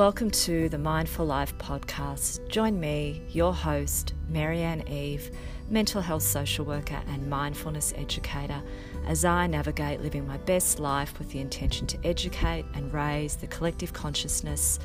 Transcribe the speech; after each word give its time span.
Welcome 0.00 0.30
to 0.30 0.70
the 0.70 0.78
Mindful 0.78 1.26
Life 1.26 1.58
podcast. 1.58 2.48
Join 2.48 2.80
me, 2.80 3.20
your 3.28 3.52
host, 3.52 4.14
Marianne 4.30 4.88
Eve, 4.88 5.30
mental 5.68 6.00
health 6.00 6.22
social 6.22 6.64
worker 6.64 6.98
and 7.08 7.28
mindfulness 7.28 7.92
educator, 7.94 8.62
as 9.06 9.26
I 9.26 9.46
navigate 9.46 10.00
living 10.00 10.26
my 10.26 10.38
best 10.38 10.80
life 10.80 11.18
with 11.18 11.28
the 11.32 11.40
intention 11.40 11.86
to 11.88 11.98
educate 12.02 12.64
and 12.72 12.90
raise 12.94 13.36
the 13.36 13.46
collective 13.46 13.92
consciousness 13.92 14.78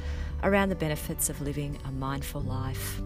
around 0.44 0.68
the 0.68 0.76
benefits 0.76 1.30
of 1.30 1.40
living 1.40 1.80
a 1.86 1.94
mindful 1.94 2.42
life. 2.42 3.02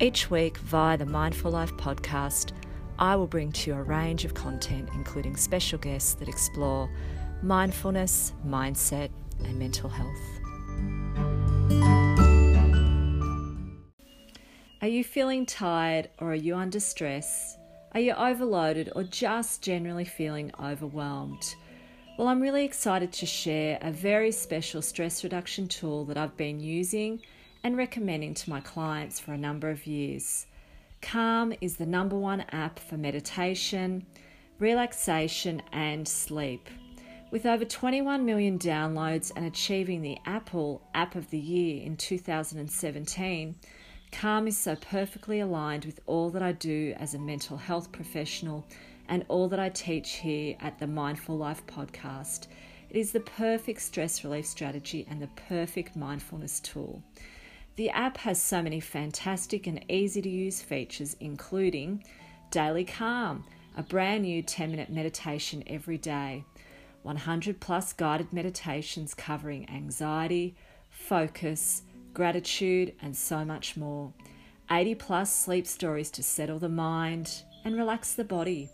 Each 0.00 0.28
week, 0.28 0.58
via 0.58 0.96
the 0.96 1.06
Mindful 1.06 1.52
Life 1.52 1.72
podcast, 1.74 2.50
I 2.98 3.14
will 3.14 3.28
bring 3.28 3.52
to 3.52 3.70
you 3.70 3.76
a 3.76 3.82
range 3.84 4.24
of 4.24 4.34
content, 4.34 4.88
including 4.92 5.36
special 5.36 5.78
guests 5.78 6.14
that 6.14 6.28
explore 6.28 6.90
mindfulness, 7.44 8.32
mindset, 8.44 9.10
and 9.44 9.56
mental 9.56 9.88
health. 9.88 10.35
Are 14.82 14.88
you 14.88 15.02
feeling 15.02 15.46
tired 15.46 16.10
or 16.18 16.30
are 16.30 16.34
you 16.36 16.54
under 16.54 16.78
stress? 16.78 17.56
Are 17.92 18.00
you 18.00 18.12
overloaded 18.12 18.92
or 18.94 19.02
just 19.02 19.62
generally 19.62 20.04
feeling 20.04 20.52
overwhelmed? 20.62 21.56
Well, 22.16 22.28
I'm 22.28 22.40
really 22.40 22.64
excited 22.64 23.12
to 23.14 23.26
share 23.26 23.78
a 23.82 23.90
very 23.90 24.30
special 24.30 24.80
stress 24.80 25.24
reduction 25.24 25.66
tool 25.66 26.04
that 26.04 26.16
I've 26.16 26.36
been 26.36 26.60
using 26.60 27.20
and 27.64 27.76
recommending 27.76 28.34
to 28.34 28.50
my 28.50 28.60
clients 28.60 29.18
for 29.18 29.32
a 29.32 29.38
number 29.38 29.70
of 29.70 29.86
years. 29.86 30.46
Calm 31.02 31.52
is 31.60 31.76
the 31.76 31.86
number 31.86 32.16
one 32.16 32.42
app 32.52 32.78
for 32.78 32.96
meditation, 32.96 34.06
relaxation, 34.60 35.62
and 35.72 36.06
sleep. 36.06 36.68
With 37.28 37.44
over 37.44 37.64
21 37.64 38.24
million 38.24 38.56
downloads 38.56 39.32
and 39.34 39.44
achieving 39.44 40.00
the 40.00 40.16
Apple 40.26 40.80
App 40.94 41.16
of 41.16 41.28
the 41.30 41.38
Year 41.38 41.82
in 41.82 41.96
2017, 41.96 43.56
Calm 44.12 44.46
is 44.46 44.56
so 44.56 44.76
perfectly 44.76 45.40
aligned 45.40 45.84
with 45.84 46.00
all 46.06 46.30
that 46.30 46.42
I 46.42 46.52
do 46.52 46.94
as 46.96 47.14
a 47.14 47.18
mental 47.18 47.56
health 47.56 47.90
professional 47.90 48.64
and 49.08 49.24
all 49.26 49.48
that 49.48 49.58
I 49.58 49.70
teach 49.70 50.18
here 50.18 50.56
at 50.60 50.78
the 50.78 50.86
Mindful 50.86 51.36
Life 51.36 51.66
podcast. 51.66 52.46
It 52.90 52.96
is 52.96 53.10
the 53.10 53.20
perfect 53.20 53.82
stress 53.82 54.22
relief 54.22 54.46
strategy 54.46 55.04
and 55.10 55.20
the 55.20 55.26
perfect 55.48 55.96
mindfulness 55.96 56.60
tool. 56.60 57.02
The 57.74 57.90
app 57.90 58.18
has 58.18 58.40
so 58.40 58.62
many 58.62 58.78
fantastic 58.78 59.66
and 59.66 59.84
easy 59.90 60.22
to 60.22 60.28
use 60.28 60.62
features, 60.62 61.16
including 61.18 62.04
Daily 62.52 62.84
Calm, 62.84 63.44
a 63.76 63.82
brand 63.82 64.22
new 64.22 64.42
10 64.42 64.70
minute 64.70 64.90
meditation 64.90 65.64
every 65.66 65.98
day 65.98 66.44
100 67.06 67.60
plus 67.60 67.92
guided 67.92 68.32
meditations 68.32 69.14
covering 69.14 69.70
anxiety, 69.70 70.56
focus, 70.90 71.82
gratitude, 72.12 72.92
and 73.00 73.16
so 73.16 73.44
much 73.44 73.76
more. 73.76 74.12
80 74.70 74.96
plus 74.96 75.32
sleep 75.32 75.68
stories 75.68 76.10
to 76.10 76.22
settle 76.24 76.58
the 76.58 76.68
mind 76.68 77.44
and 77.64 77.76
relax 77.76 78.14
the 78.14 78.24
body. 78.24 78.68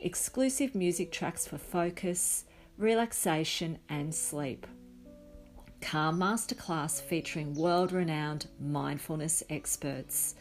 Exclusive 0.00 0.74
music 0.74 1.10
tracks 1.10 1.46
for 1.46 1.56
focus, 1.56 2.44
relaxation, 2.76 3.78
and 3.88 4.14
sleep. 4.14 4.66
Calm 5.80 6.18
Masterclass 6.18 7.00
featuring 7.00 7.54
world 7.54 7.92
renowned 7.92 8.46
mindfulness 8.60 9.42
experts. 9.48 10.34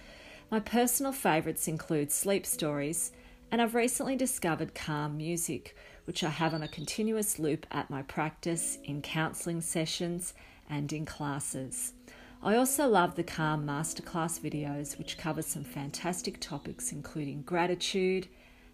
My 0.52 0.60
personal 0.60 1.14
favourites 1.14 1.70
include 1.70 2.12
sleep 2.12 2.46
stories, 2.46 3.14
and 3.50 3.62
I've 3.62 3.76
recently 3.76 4.18
discovered 4.18 4.76
calm 4.76 5.16
music 5.16 5.78
which 6.10 6.24
I 6.24 6.30
have 6.30 6.56
on 6.56 6.64
a 6.64 6.68
continuous 6.68 7.38
loop 7.38 7.68
at 7.70 7.92
my 7.92 8.02
practice, 8.02 8.80
in 8.84 9.04
counselling 9.04 9.62
sessions, 9.62 10.34
and 10.68 10.92
in 10.92 11.06
classes. 11.06 11.94
I 12.42 12.56
also 12.56 12.88
love 12.88 13.14
the 13.14 13.24
Calm 13.24 13.64
Masterclass 13.64 14.40
videos, 14.40 14.98
which 14.98 15.20
cover 15.20 15.44
some 15.44 15.64
fantastic 15.64 16.40
topics 16.40 16.92
including 16.92 17.44
gratitude, 17.44 18.28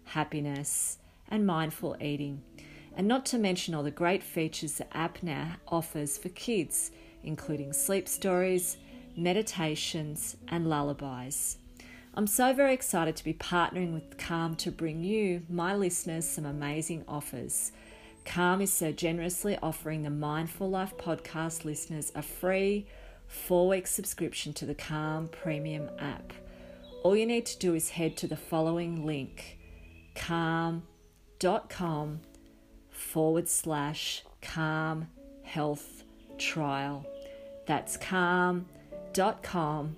happiness, 0.04 0.96
and 1.28 1.46
mindful 1.46 1.98
eating. 2.00 2.40
And 2.96 3.06
not 3.06 3.26
to 3.26 3.38
mention 3.38 3.74
all 3.74 3.82
the 3.82 3.90
great 3.90 4.22
features 4.22 4.78
the 4.78 4.96
app 4.96 5.22
now 5.22 5.56
offers 5.68 6.16
for 6.16 6.30
kids, 6.30 6.90
including 7.22 7.74
sleep 7.74 8.08
stories, 8.08 8.78
meditations, 9.14 10.38
and 10.48 10.70
lullabies. 10.70 11.58
I'm 12.18 12.26
so 12.26 12.54
very 12.54 12.72
excited 12.72 13.14
to 13.16 13.24
be 13.24 13.34
partnering 13.34 13.92
with 13.92 14.16
Calm 14.16 14.56
to 14.56 14.70
bring 14.70 15.04
you, 15.04 15.42
my 15.50 15.76
listeners, 15.76 16.26
some 16.26 16.46
amazing 16.46 17.04
offers. 17.06 17.72
Calm 18.24 18.62
is 18.62 18.72
so 18.72 18.90
generously 18.90 19.58
offering 19.62 20.02
the 20.02 20.08
Mindful 20.08 20.70
Life 20.70 20.96
podcast 20.96 21.66
listeners 21.66 22.12
a 22.14 22.22
free 22.22 22.86
four 23.26 23.68
week 23.68 23.86
subscription 23.86 24.54
to 24.54 24.64
the 24.64 24.74
Calm 24.74 25.28
Premium 25.28 25.90
app. 25.98 26.32
All 27.02 27.14
you 27.14 27.26
need 27.26 27.44
to 27.46 27.58
do 27.58 27.74
is 27.74 27.90
head 27.90 28.16
to 28.16 28.26
the 28.26 28.36
following 28.36 29.04
link 29.04 29.58
calm.com 30.14 30.80
forward 32.88 33.46
slash 33.46 34.24
calm 34.40 35.08
health 35.42 36.02
trial. 36.38 37.04
That's 37.66 37.98
calm.com 37.98 39.96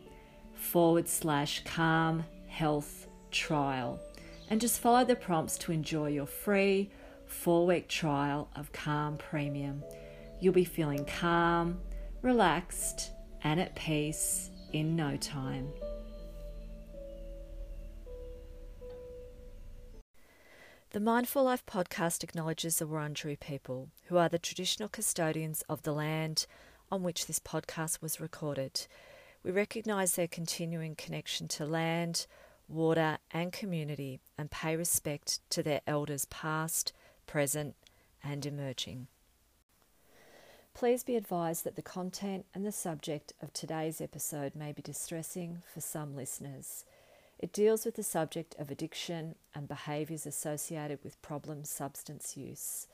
forward 0.58 1.08
slash 1.08 1.62
calm 1.64 2.24
health 2.46 3.06
trial 3.30 4.00
and 4.50 4.60
just 4.60 4.80
follow 4.80 5.04
the 5.04 5.16
prompts 5.16 5.56
to 5.58 5.72
enjoy 5.72 6.08
your 6.08 6.26
free 6.26 6.90
four 7.26 7.66
week 7.66 7.88
trial 7.88 8.48
of 8.56 8.72
Calm 8.72 9.16
Premium. 9.18 9.82
You'll 10.40 10.54
be 10.54 10.64
feeling 10.64 11.04
calm, 11.04 11.78
relaxed, 12.22 13.10
and 13.42 13.60
at 13.60 13.74
peace 13.74 14.50
in 14.72 14.96
no 14.96 15.16
time. 15.16 15.68
The 20.90 21.00
Mindful 21.00 21.44
Life 21.44 21.66
podcast 21.66 22.24
acknowledges 22.24 22.78
the 22.78 22.86
Wurundjeri 22.86 23.38
people, 23.38 23.90
who 24.06 24.16
are 24.16 24.30
the 24.30 24.38
traditional 24.38 24.88
custodians 24.88 25.62
of 25.68 25.82
the 25.82 25.92
land 25.92 26.46
on 26.90 27.02
which 27.02 27.26
this 27.26 27.38
podcast 27.38 28.00
was 28.00 28.20
recorded 28.20 28.86
we 29.48 29.54
recognise 29.54 30.14
their 30.14 30.28
continuing 30.28 30.94
connection 30.94 31.48
to 31.48 31.64
land, 31.64 32.26
water, 32.68 33.16
and 33.30 33.50
community 33.50 34.20
and 34.36 34.50
pay 34.50 34.76
respect 34.76 35.40
to 35.48 35.62
their 35.62 35.80
elders 35.86 36.26
past, 36.26 36.92
present, 37.26 37.74
and 38.22 38.44
emerging. 38.44 39.06
Please 40.74 41.02
be 41.02 41.16
advised 41.16 41.64
that 41.64 41.76
the 41.76 41.82
content 41.82 42.44
and 42.54 42.66
the 42.66 42.70
subject 42.70 43.32
of 43.40 43.50
today's 43.54 44.02
episode 44.02 44.54
may 44.54 44.70
be 44.70 44.82
distressing 44.82 45.62
for 45.72 45.80
some 45.80 46.14
listeners. 46.14 46.84
It 47.38 47.50
deals 47.50 47.86
with 47.86 47.96
the 47.96 48.02
subject 48.02 48.54
of 48.58 48.70
addiction 48.70 49.34
and 49.54 49.66
behaviours 49.66 50.26
associated 50.26 50.98
with 51.02 51.22
problem 51.22 51.64
substance 51.64 52.36
use. 52.36 52.86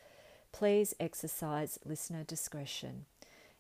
Please 0.53 0.95
exercise 1.01 1.81
listener 1.85 2.23
discretion. 2.23 3.07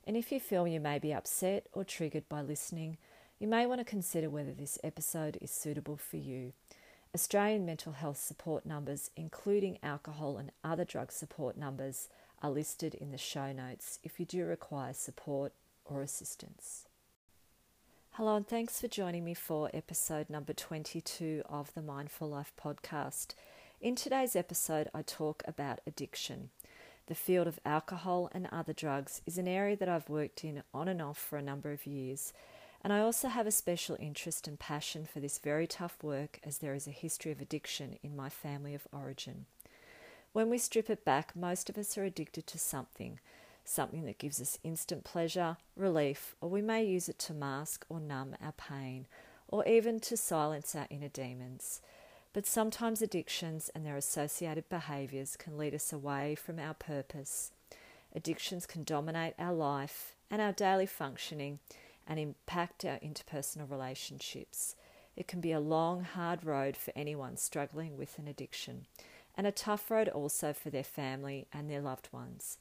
And 0.06 0.16
if 0.16 0.31
you 0.31 0.38
feel 0.38 0.69
you 0.69 0.81
may 0.81 0.98
be 0.98 1.15
upset 1.15 1.66
or 1.72 1.84
triggered 1.84 2.28
by 2.28 2.42
listening, 2.42 2.98
you 3.38 3.48
may 3.48 3.66
want 3.66 3.81
to 3.81 3.84
consider 3.84 4.28
whether 4.28 4.53
this 4.53 4.78
episode 4.84 5.38
is 5.41 5.50
suitable 5.50 5.97
for 5.97 6.19
you. 6.19 6.53
Australian 7.15 7.65
mental 7.65 7.92
health 7.92 8.19
support 8.19 8.66
numbers, 8.66 9.10
including 9.16 9.78
alcohol 9.82 10.37
and 10.37 10.50
other 10.62 10.84
drug 10.84 11.12
support 11.12 11.56
numbers, 11.56 12.09
are 12.43 12.50
listed 12.50 12.94
in 12.94 13.12
the 13.12 13.19
show 13.19 13.53
notes 13.53 13.98
if 14.03 14.20
you 14.20 14.26
do 14.26 14.44
require 14.44 14.93
support 14.93 15.53
or 15.84 16.03
assistance. 16.03 16.87
Hello, 18.12 18.37
and 18.37 18.47
thanks 18.47 18.81
for 18.81 18.88
joining 18.88 19.25
me 19.25 19.34
for 19.34 19.70
episode 19.72 20.28
number 20.28 20.53
22 20.53 21.43
of 21.48 21.72
the 21.75 21.82
Mindful 21.82 22.28
Life 22.28 22.53
podcast. 22.62 23.34
In 23.81 23.97
today's 23.97 24.37
episode, 24.37 24.88
I 24.94 25.03
talk 25.03 25.43
about 25.47 25.81
addiction. 25.87 26.50
The 27.06 27.14
field 27.14 27.46
of 27.46 27.61
alcohol 27.67 28.31
and 28.32 28.49
other 28.50 28.73
drugs 28.73 29.20
is 29.26 29.37
an 29.37 29.46
area 29.46 29.76
that 29.76 29.88
I've 29.90 30.08
worked 30.08 30.43
in 30.43 30.62
on 30.73 30.88
and 30.88 31.02
off 31.02 31.19
for 31.19 31.37
a 31.37 31.43
number 31.43 31.70
of 31.70 31.87
years, 31.87 32.32
and 32.82 32.93
I 32.93 33.00
also 33.00 33.28
have 33.28 33.46
a 33.46 33.50
special 33.50 33.96
interest 34.00 34.49
and 34.49 34.58
passion 34.58 35.05
for 35.05 35.20
this 35.20 35.38
very 35.38 35.67
tough 35.67 36.02
work 36.02 36.40
as 36.43 36.58
there 36.58 36.75
is 36.75 36.87
a 36.87 36.93
history 36.93 37.31
of 37.31 37.40
addiction 37.40 37.99
in 38.02 38.17
my 38.17 38.31
family 38.31 38.75
of 38.75 38.88
origin. 38.90 39.44
When 40.32 40.49
we 40.49 40.58
strip 40.58 40.88
it 40.88 41.05
back, 41.05 41.37
most 41.37 41.69
of 41.69 41.76
us 41.76 41.96
are 41.99 42.05
addicted 42.05 42.46
to 42.46 42.58
something, 42.58 43.20
something 43.64 44.05
that 44.06 44.19
gives 44.19 44.40
us 44.40 44.58
instant 44.64 45.05
pleasure, 45.05 45.58
relief, 45.76 46.34
or 46.40 46.49
we 46.49 46.62
may 46.62 46.84
use 46.84 47.08
it 47.08 47.19
to 47.20 47.34
mask 47.34 47.84
or 47.88 48.00
numb 48.00 48.34
our 48.43 48.52
pain, 48.52 49.06
or 49.46 49.67
even 49.67 50.00
to 50.00 50.17
silence 50.17 50.75
our 50.75 50.87
inner 50.90 51.08
demons. 51.08 51.81
But 52.34 52.46
sometimes 52.46 53.00
addictions 53.00 53.70
and 53.75 53.86
their 53.86 53.96
associated 53.96 54.69
behaviours 54.69 55.36
can 55.36 55.56
lead 55.56 55.72
us 55.72 55.92
away 55.92 56.34
from 56.34 56.58
our 56.58 56.75
purpose. 56.75 57.52
Addictions 58.12 58.66
can 58.66 58.82
dominate 58.82 59.34
our 59.38 59.54
life 59.54 60.16
and 60.31 60.42
our 60.42 60.52
daily 60.52 60.86
functioning 60.86 61.60
and 62.08 62.19
impact 62.19 62.84
our 62.84 62.98
interpersonal 62.98 63.70
relationships. 63.70 64.75
It 65.16 65.28
can 65.28 65.40
be 65.40 65.52
a 65.52 65.60
long, 65.60 66.02
hard 66.02 66.44
road 66.44 66.76
for 66.76 66.92
anyone 66.96 67.36
struggling 67.36 67.96
with 67.96 68.19
an 68.19 68.26
addiction, 68.26 68.87
and 69.37 69.46
a 69.46 69.52
tough 69.52 69.88
road 69.88 70.08
also 70.08 70.52
for 70.52 70.70
their 70.70 70.84
family 70.84 71.46
and 71.52 71.70
their 71.70 71.80
loved 71.80 72.08
ones. 72.12 72.58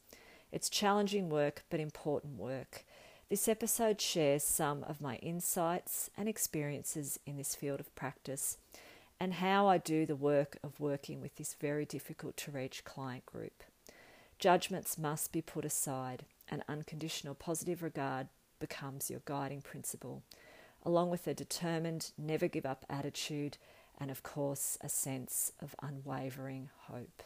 It's 0.52 0.70
challenging 0.70 1.30
work, 1.30 1.64
but 1.72 1.80
important 1.80 2.38
work. 2.38 2.86
This 3.28 3.48
episode 3.48 4.00
shares 4.00 4.44
some 4.44 4.84
of 4.84 5.02
my 5.02 5.16
insights 5.16 6.12
and 6.16 6.30
experiences 6.30 7.20
in 7.26 7.38
this 7.38 7.56
field 7.56 7.80
of 7.80 7.96
practice 7.96 8.58
and 9.24 9.36
how 9.36 9.68
I 9.68 9.78
do 9.78 10.06
the 10.06 10.18
work 10.18 10.58
of 10.66 10.82
working 10.82 11.22
with 11.22 11.38
this 11.38 11.54
very 11.54 11.86
difficult 11.86 12.36
to 12.36 12.52
reach 12.52 12.84
client 12.84 13.26
group. 13.26 13.64
Judgments 14.38 14.98
must 14.98 15.32
be 15.32 15.42
put 15.42 15.64
aside, 15.64 16.26
and 16.50 16.62
unconditional 16.68 17.34
positive 17.34 17.82
regard 17.82 18.28
becomes 18.60 19.10
your 19.10 19.22
guiding 19.24 19.62
principle, 19.62 20.24
along 20.86 21.10
with 21.10 21.26
a 21.26 21.34
determined, 21.34 22.12
never 22.18 22.50
give 22.50 22.66
up 22.66 22.86
attitude, 22.90 23.58
and 23.98 24.12
of 24.12 24.24
course, 24.24 24.78
a 24.82 24.90
sense 24.90 25.54
of 25.62 25.74
unwavering 25.82 26.70
hope. 26.90 27.24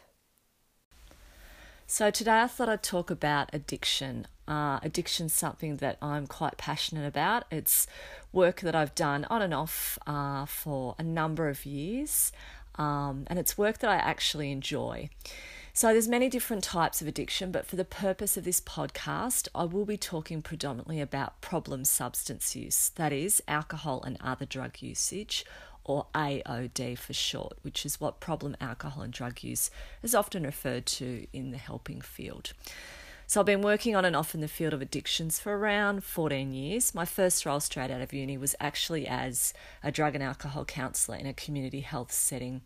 So, 1.89 2.11
today 2.11 2.41
I 2.41 2.47
thought 2.47 2.67
I'd 2.67 2.83
talk 2.83 3.09
about 3.09 3.49
addiction. 3.53 4.27
Uh, 4.45 4.77
addiction's 4.83 5.33
something 5.33 5.77
that 5.77 5.97
I'm 6.01 6.27
quite 6.27 6.57
passionate 6.57 7.07
about. 7.07 7.45
It's 7.49 7.87
work 8.33 8.59
that 8.59 8.75
I've 8.75 8.93
done 8.93 9.25
on 9.29 9.41
and 9.41 9.53
off 9.53 9.97
uh, 10.05 10.45
for 10.47 10.95
a 10.99 11.03
number 11.03 11.47
of 11.47 11.65
years, 11.65 12.33
um, 12.75 13.23
and 13.27 13.39
it's 13.39 13.57
work 13.57 13.77
that 13.77 13.89
I 13.89 13.95
actually 13.95 14.51
enjoy. 14.51 15.09
So 15.71 15.93
there's 15.93 16.09
many 16.09 16.27
different 16.27 16.65
types 16.65 17.01
of 17.01 17.07
addiction, 17.07 17.53
but 17.53 17.65
for 17.65 17.77
the 17.77 17.85
purpose 17.85 18.35
of 18.35 18.43
this 18.43 18.59
podcast, 18.59 19.47
I 19.55 19.63
will 19.63 19.85
be 19.85 19.95
talking 19.95 20.41
predominantly 20.41 20.99
about 20.99 21.39
problem 21.39 21.85
substance 21.85 22.53
use, 22.53 22.89
that 22.95 23.13
is 23.13 23.41
alcohol 23.47 24.03
and 24.03 24.17
other 24.19 24.45
drug 24.45 24.81
usage, 24.81 25.45
or 25.87 26.05
AOD 26.13 26.97
for 26.97 27.13
short, 27.13 27.57
which 27.63 27.85
is 27.85 27.99
what 27.99 28.19
problem 28.19 28.55
alcohol 28.61 29.03
and 29.03 29.11
drug 29.11 29.41
use 29.41 29.71
is 30.03 30.13
often 30.13 30.43
referred 30.43 30.85
to 30.85 31.25
in 31.33 31.51
the 31.51 31.57
helping 31.57 32.01
field. 32.01 32.53
So 33.29 33.41
I've 33.41 33.45
been 33.45 33.61
working 33.61 33.93
on 33.93 34.05
and 34.05 34.15
off 34.15 34.33
in 34.33 34.39
the 34.39 34.47
field 34.47 34.73
of 34.73 34.81
addictions 34.81 35.37
for 35.37 35.57
around 35.57 36.05
14 36.05 36.53
years. 36.53 36.95
My 36.95 37.03
first 37.03 37.45
role 37.45 37.59
straight 37.59 37.91
out 37.91 37.99
of 37.99 38.13
uni 38.13 38.37
was 38.37 38.55
actually 38.61 39.05
as 39.05 39.53
a 39.83 39.91
drug 39.91 40.15
and 40.15 40.23
alcohol 40.23 40.63
counsellor 40.63 41.17
in 41.17 41.25
a 41.25 41.33
community 41.33 41.81
health 41.81 42.13
setting. 42.13 42.61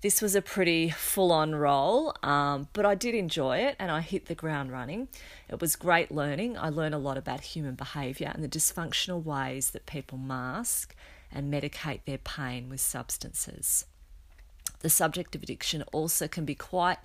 This 0.00 0.22
was 0.22 0.36
a 0.36 0.40
pretty 0.40 0.90
full 0.90 1.32
on 1.32 1.56
role, 1.56 2.14
um, 2.22 2.68
but 2.72 2.86
I 2.86 2.94
did 2.94 3.14
enjoy 3.14 3.58
it 3.58 3.76
and 3.78 3.90
I 3.90 4.00
hit 4.00 4.26
the 4.26 4.34
ground 4.34 4.70
running. 4.72 5.08
It 5.48 5.60
was 5.60 5.76
great 5.76 6.12
learning. 6.12 6.56
I 6.56 6.68
learned 6.68 6.94
a 6.94 6.98
lot 6.98 7.18
about 7.18 7.40
human 7.40 7.74
behaviour 7.74 8.30
and 8.32 8.44
the 8.44 8.48
dysfunctional 8.48 9.22
ways 9.22 9.72
that 9.72 9.86
people 9.86 10.16
mask 10.16 10.94
and 11.32 11.52
medicate 11.52 12.04
their 12.04 12.18
pain 12.18 12.68
with 12.68 12.80
substances. 12.80 13.86
The 14.80 14.90
subject 14.90 15.34
of 15.34 15.42
addiction 15.42 15.82
also 15.92 16.26
can 16.26 16.44
be 16.44 16.54
quite 16.54 16.98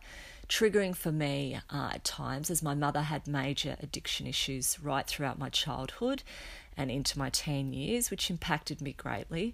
triggering 0.47 0.95
for 0.95 1.11
me 1.11 1.59
uh, 1.69 1.91
at 1.93 2.03
times, 2.03 2.49
as 2.49 2.63
my 2.63 2.73
mother 2.73 3.01
had 3.01 3.27
major 3.27 3.75
addiction 3.81 4.27
issues 4.27 4.79
right 4.81 5.05
throughout 5.05 5.39
my 5.39 5.49
childhood 5.49 6.23
and 6.77 6.91
into 6.91 7.17
my 7.17 7.29
teen 7.29 7.73
years, 7.73 8.11
which 8.11 8.29
impacted 8.29 8.81
me 8.81 8.93
greatly. 8.93 9.53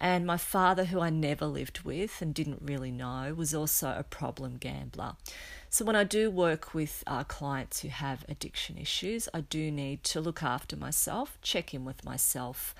And 0.00 0.26
my 0.26 0.36
father, 0.36 0.86
who 0.86 1.00
I 1.00 1.10
never 1.10 1.46
lived 1.46 1.82
with 1.82 2.20
and 2.20 2.34
didn't 2.34 2.60
really 2.62 2.90
know, 2.90 3.32
was 3.34 3.54
also 3.54 3.94
a 3.96 4.02
problem 4.02 4.56
gambler. 4.56 5.14
So, 5.70 5.84
when 5.84 5.96
I 5.96 6.04
do 6.04 6.30
work 6.30 6.74
with 6.74 7.04
uh, 7.06 7.24
clients 7.24 7.80
who 7.80 7.88
have 7.88 8.24
addiction 8.28 8.76
issues, 8.76 9.28
I 9.32 9.42
do 9.42 9.70
need 9.70 10.02
to 10.04 10.20
look 10.20 10.42
after 10.42 10.76
myself, 10.76 11.38
check 11.42 11.72
in 11.72 11.84
with 11.84 12.04
myself, 12.04 12.74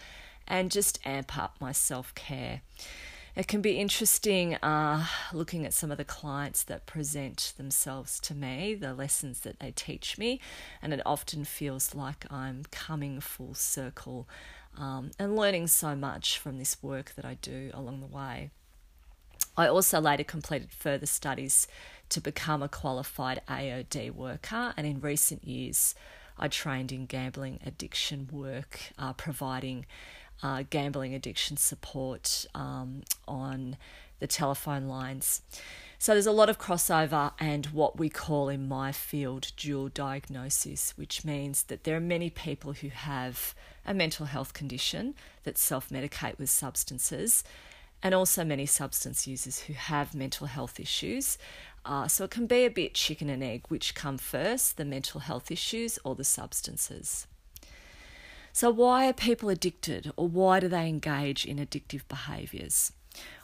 and 0.46 0.70
just 0.70 0.98
amp 1.04 1.36
up 1.36 1.56
my 1.60 1.72
self 1.72 2.14
care. 2.14 2.62
It 3.36 3.48
can 3.48 3.60
be 3.60 3.78
interesting 3.80 4.54
uh, 4.56 5.06
looking 5.32 5.66
at 5.66 5.74
some 5.74 5.90
of 5.90 5.98
the 5.98 6.04
clients 6.04 6.62
that 6.64 6.86
present 6.86 7.52
themselves 7.56 8.20
to 8.20 8.34
me, 8.34 8.76
the 8.76 8.94
lessons 8.94 9.40
that 9.40 9.58
they 9.58 9.72
teach 9.72 10.18
me, 10.18 10.40
and 10.80 10.92
it 10.92 11.02
often 11.04 11.44
feels 11.44 11.96
like 11.96 12.30
I'm 12.32 12.62
coming 12.70 13.18
full 13.20 13.54
circle 13.54 14.28
um, 14.76 15.10
and 15.18 15.34
learning 15.34 15.66
so 15.66 15.96
much 15.96 16.38
from 16.38 16.58
this 16.58 16.80
work 16.80 17.14
that 17.16 17.24
I 17.24 17.34
do 17.34 17.70
along 17.74 18.00
the 18.00 18.06
way. 18.06 18.50
I 19.56 19.66
also 19.66 20.00
later 20.00 20.24
completed 20.24 20.70
further 20.70 21.06
studies 21.06 21.66
to 22.10 22.20
become 22.20 22.62
a 22.62 22.68
qualified 22.68 23.40
AOD 23.48 24.12
worker, 24.12 24.74
and 24.76 24.86
in 24.86 25.00
recent 25.00 25.44
years, 25.44 25.94
I 26.38 26.48
trained 26.48 26.90
in 26.90 27.06
gambling 27.06 27.60
addiction 27.64 28.28
work, 28.32 28.80
uh, 28.98 29.12
providing 29.12 29.86
uh, 30.42 30.64
gambling 30.68 31.14
addiction 31.14 31.56
support 31.56 32.46
um, 32.54 33.02
on 33.26 33.76
the 34.18 34.26
telephone 34.26 34.88
lines. 34.88 35.42
So 35.98 36.12
there's 36.12 36.26
a 36.26 36.32
lot 36.32 36.50
of 36.50 36.58
crossover 36.58 37.32
and 37.38 37.66
what 37.66 37.98
we 37.98 38.10
call 38.10 38.48
in 38.48 38.68
my 38.68 38.92
field 38.92 39.52
dual 39.56 39.88
diagnosis, 39.88 40.92
which 40.96 41.24
means 41.24 41.64
that 41.64 41.84
there 41.84 41.96
are 41.96 42.00
many 42.00 42.28
people 42.30 42.74
who 42.74 42.88
have 42.88 43.54
a 43.86 43.94
mental 43.94 44.26
health 44.26 44.52
condition 44.52 45.14
that 45.44 45.56
self 45.56 45.88
medicate 45.88 46.38
with 46.38 46.50
substances, 46.50 47.44
and 48.02 48.14
also 48.14 48.44
many 48.44 48.66
substance 48.66 49.26
users 49.26 49.60
who 49.60 49.72
have 49.72 50.14
mental 50.14 50.46
health 50.46 50.78
issues. 50.78 51.38
Uh, 51.86 52.06
so 52.08 52.24
it 52.24 52.30
can 52.30 52.46
be 52.46 52.64
a 52.64 52.70
bit 52.70 52.94
chicken 52.94 53.28
and 53.30 53.42
egg 53.42 53.62
which 53.68 53.94
come 53.94 54.18
first, 54.18 54.76
the 54.76 54.84
mental 54.84 55.20
health 55.20 55.50
issues 55.50 55.98
or 56.04 56.14
the 56.14 56.24
substances. 56.24 57.26
So, 58.56 58.70
why 58.70 59.08
are 59.08 59.12
people 59.12 59.48
addicted 59.48 60.12
or 60.16 60.28
why 60.28 60.60
do 60.60 60.68
they 60.68 60.88
engage 60.88 61.44
in 61.44 61.56
addictive 61.56 62.02
behaviours? 62.06 62.92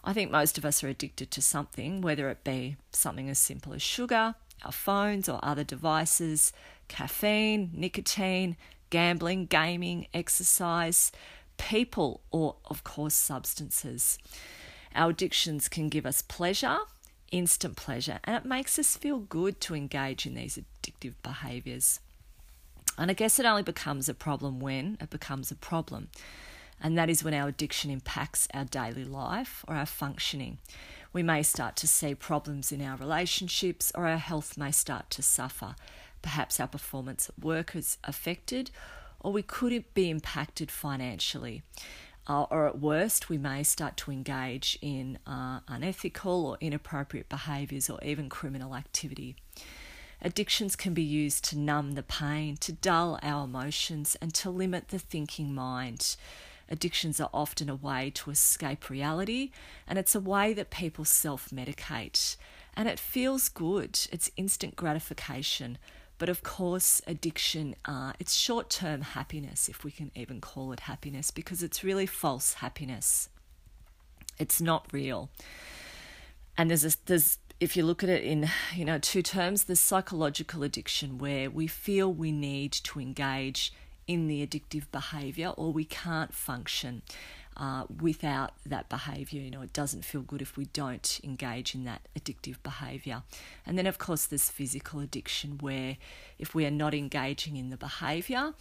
I 0.04 0.12
think 0.12 0.30
most 0.30 0.56
of 0.56 0.64
us 0.64 0.84
are 0.84 0.88
addicted 0.88 1.32
to 1.32 1.42
something, 1.42 2.00
whether 2.00 2.30
it 2.30 2.44
be 2.44 2.76
something 2.92 3.28
as 3.28 3.40
simple 3.40 3.72
as 3.72 3.82
sugar, 3.82 4.36
our 4.64 4.70
phones 4.70 5.28
or 5.28 5.40
other 5.42 5.64
devices, 5.64 6.52
caffeine, 6.86 7.72
nicotine, 7.74 8.56
gambling, 8.90 9.46
gaming, 9.46 10.06
exercise, 10.14 11.10
people, 11.58 12.20
or 12.30 12.54
of 12.66 12.84
course, 12.84 13.14
substances. 13.14 14.16
Our 14.94 15.10
addictions 15.10 15.66
can 15.68 15.88
give 15.88 16.06
us 16.06 16.22
pleasure, 16.22 16.78
instant 17.32 17.74
pleasure, 17.74 18.20
and 18.22 18.36
it 18.36 18.44
makes 18.44 18.78
us 18.78 18.96
feel 18.96 19.18
good 19.18 19.60
to 19.62 19.74
engage 19.74 20.24
in 20.24 20.34
these 20.34 20.56
addictive 20.56 21.14
behaviours. 21.24 21.98
And 23.00 23.10
I 23.10 23.14
guess 23.14 23.38
it 23.38 23.46
only 23.46 23.62
becomes 23.62 24.10
a 24.10 24.14
problem 24.14 24.60
when 24.60 24.98
it 25.00 25.08
becomes 25.08 25.50
a 25.50 25.56
problem. 25.56 26.08
And 26.82 26.98
that 26.98 27.08
is 27.08 27.24
when 27.24 27.32
our 27.32 27.48
addiction 27.48 27.90
impacts 27.90 28.46
our 28.52 28.66
daily 28.66 29.04
life 29.04 29.64
or 29.66 29.74
our 29.74 29.86
functioning. 29.86 30.58
We 31.10 31.22
may 31.22 31.42
start 31.42 31.76
to 31.76 31.88
see 31.88 32.14
problems 32.14 32.70
in 32.70 32.82
our 32.82 32.98
relationships 32.98 33.90
or 33.94 34.06
our 34.06 34.18
health 34.18 34.58
may 34.58 34.70
start 34.70 35.08
to 35.10 35.22
suffer. 35.22 35.76
Perhaps 36.20 36.60
our 36.60 36.68
performance 36.68 37.30
at 37.30 37.42
work 37.42 37.74
is 37.74 37.96
affected, 38.04 38.70
or 39.18 39.32
we 39.32 39.42
could 39.42 39.82
be 39.94 40.10
impacted 40.10 40.70
financially. 40.70 41.62
Uh, 42.26 42.42
or 42.50 42.66
at 42.66 42.80
worst, 42.80 43.30
we 43.30 43.38
may 43.38 43.62
start 43.62 43.96
to 43.96 44.10
engage 44.10 44.78
in 44.82 45.18
uh, 45.26 45.60
unethical 45.68 46.44
or 46.44 46.58
inappropriate 46.60 47.30
behaviours 47.30 47.88
or 47.88 47.98
even 48.04 48.28
criminal 48.28 48.76
activity. 48.76 49.36
Addictions 50.22 50.76
can 50.76 50.92
be 50.92 51.02
used 51.02 51.44
to 51.44 51.58
numb 51.58 51.92
the 51.92 52.02
pain, 52.02 52.56
to 52.58 52.72
dull 52.72 53.18
our 53.22 53.44
emotions, 53.44 54.16
and 54.20 54.34
to 54.34 54.50
limit 54.50 54.88
the 54.88 54.98
thinking 54.98 55.54
mind. 55.54 56.16
Addictions 56.68 57.20
are 57.20 57.30
often 57.32 57.68
a 57.68 57.74
way 57.74 58.10
to 58.14 58.30
escape 58.30 58.90
reality, 58.90 59.50
and 59.88 59.98
it's 59.98 60.14
a 60.14 60.20
way 60.20 60.52
that 60.52 60.70
people 60.70 61.04
self 61.04 61.48
medicate. 61.50 62.36
And 62.74 62.88
it 62.88 62.98
feels 62.98 63.48
good, 63.48 63.98
it's 64.12 64.30
instant 64.36 64.76
gratification. 64.76 65.78
But 66.18 66.28
of 66.28 66.42
course, 66.42 67.00
addiction, 67.06 67.74
uh, 67.86 68.12
it's 68.20 68.34
short 68.34 68.68
term 68.68 69.00
happiness, 69.00 69.68
if 69.70 69.84
we 69.84 69.90
can 69.90 70.12
even 70.14 70.40
call 70.42 70.70
it 70.72 70.80
happiness, 70.80 71.30
because 71.30 71.62
it's 71.62 71.82
really 71.82 72.06
false 72.06 72.54
happiness. 72.54 73.30
It's 74.38 74.60
not 74.60 74.86
real. 74.92 75.30
And 76.58 76.68
there's, 76.68 76.84
a, 76.84 76.92
there's 77.06 77.38
if 77.60 77.76
you 77.76 77.84
look 77.84 78.02
at 78.02 78.08
it 78.08 78.24
in 78.24 78.48
you 78.74 78.84
know 78.84 78.98
two 78.98 79.22
terms 79.22 79.64
the 79.64 79.76
psychological 79.76 80.62
addiction 80.62 81.18
where 81.18 81.50
we 81.50 81.66
feel 81.66 82.12
we 82.12 82.32
need 82.32 82.72
to 82.72 82.98
engage 82.98 83.72
in 84.06 84.26
the 84.26 84.44
addictive 84.44 84.90
behavior 84.90 85.48
or 85.56 85.70
we 85.70 85.84
can't 85.84 86.34
function 86.34 87.02
uh, 87.58 87.84
without 88.00 88.52
that 88.64 88.88
behavior 88.88 89.42
you 89.42 89.50
know 89.50 89.60
it 89.60 89.74
doesn't 89.74 90.04
feel 90.04 90.22
good 90.22 90.40
if 90.40 90.56
we 90.56 90.64
don't 90.66 91.20
engage 91.22 91.74
in 91.74 91.84
that 91.84 92.00
addictive 92.18 92.56
behavior 92.62 93.22
and 93.66 93.76
then 93.76 93.86
of 93.86 93.98
course 93.98 94.24
there's 94.24 94.48
physical 94.48 95.00
addiction 95.00 95.58
where 95.58 95.98
if 96.38 96.54
we 96.54 96.64
are 96.64 96.70
not 96.70 96.94
engaging 96.94 97.56
in 97.56 97.68
the 97.68 97.76
behavior 97.76 98.54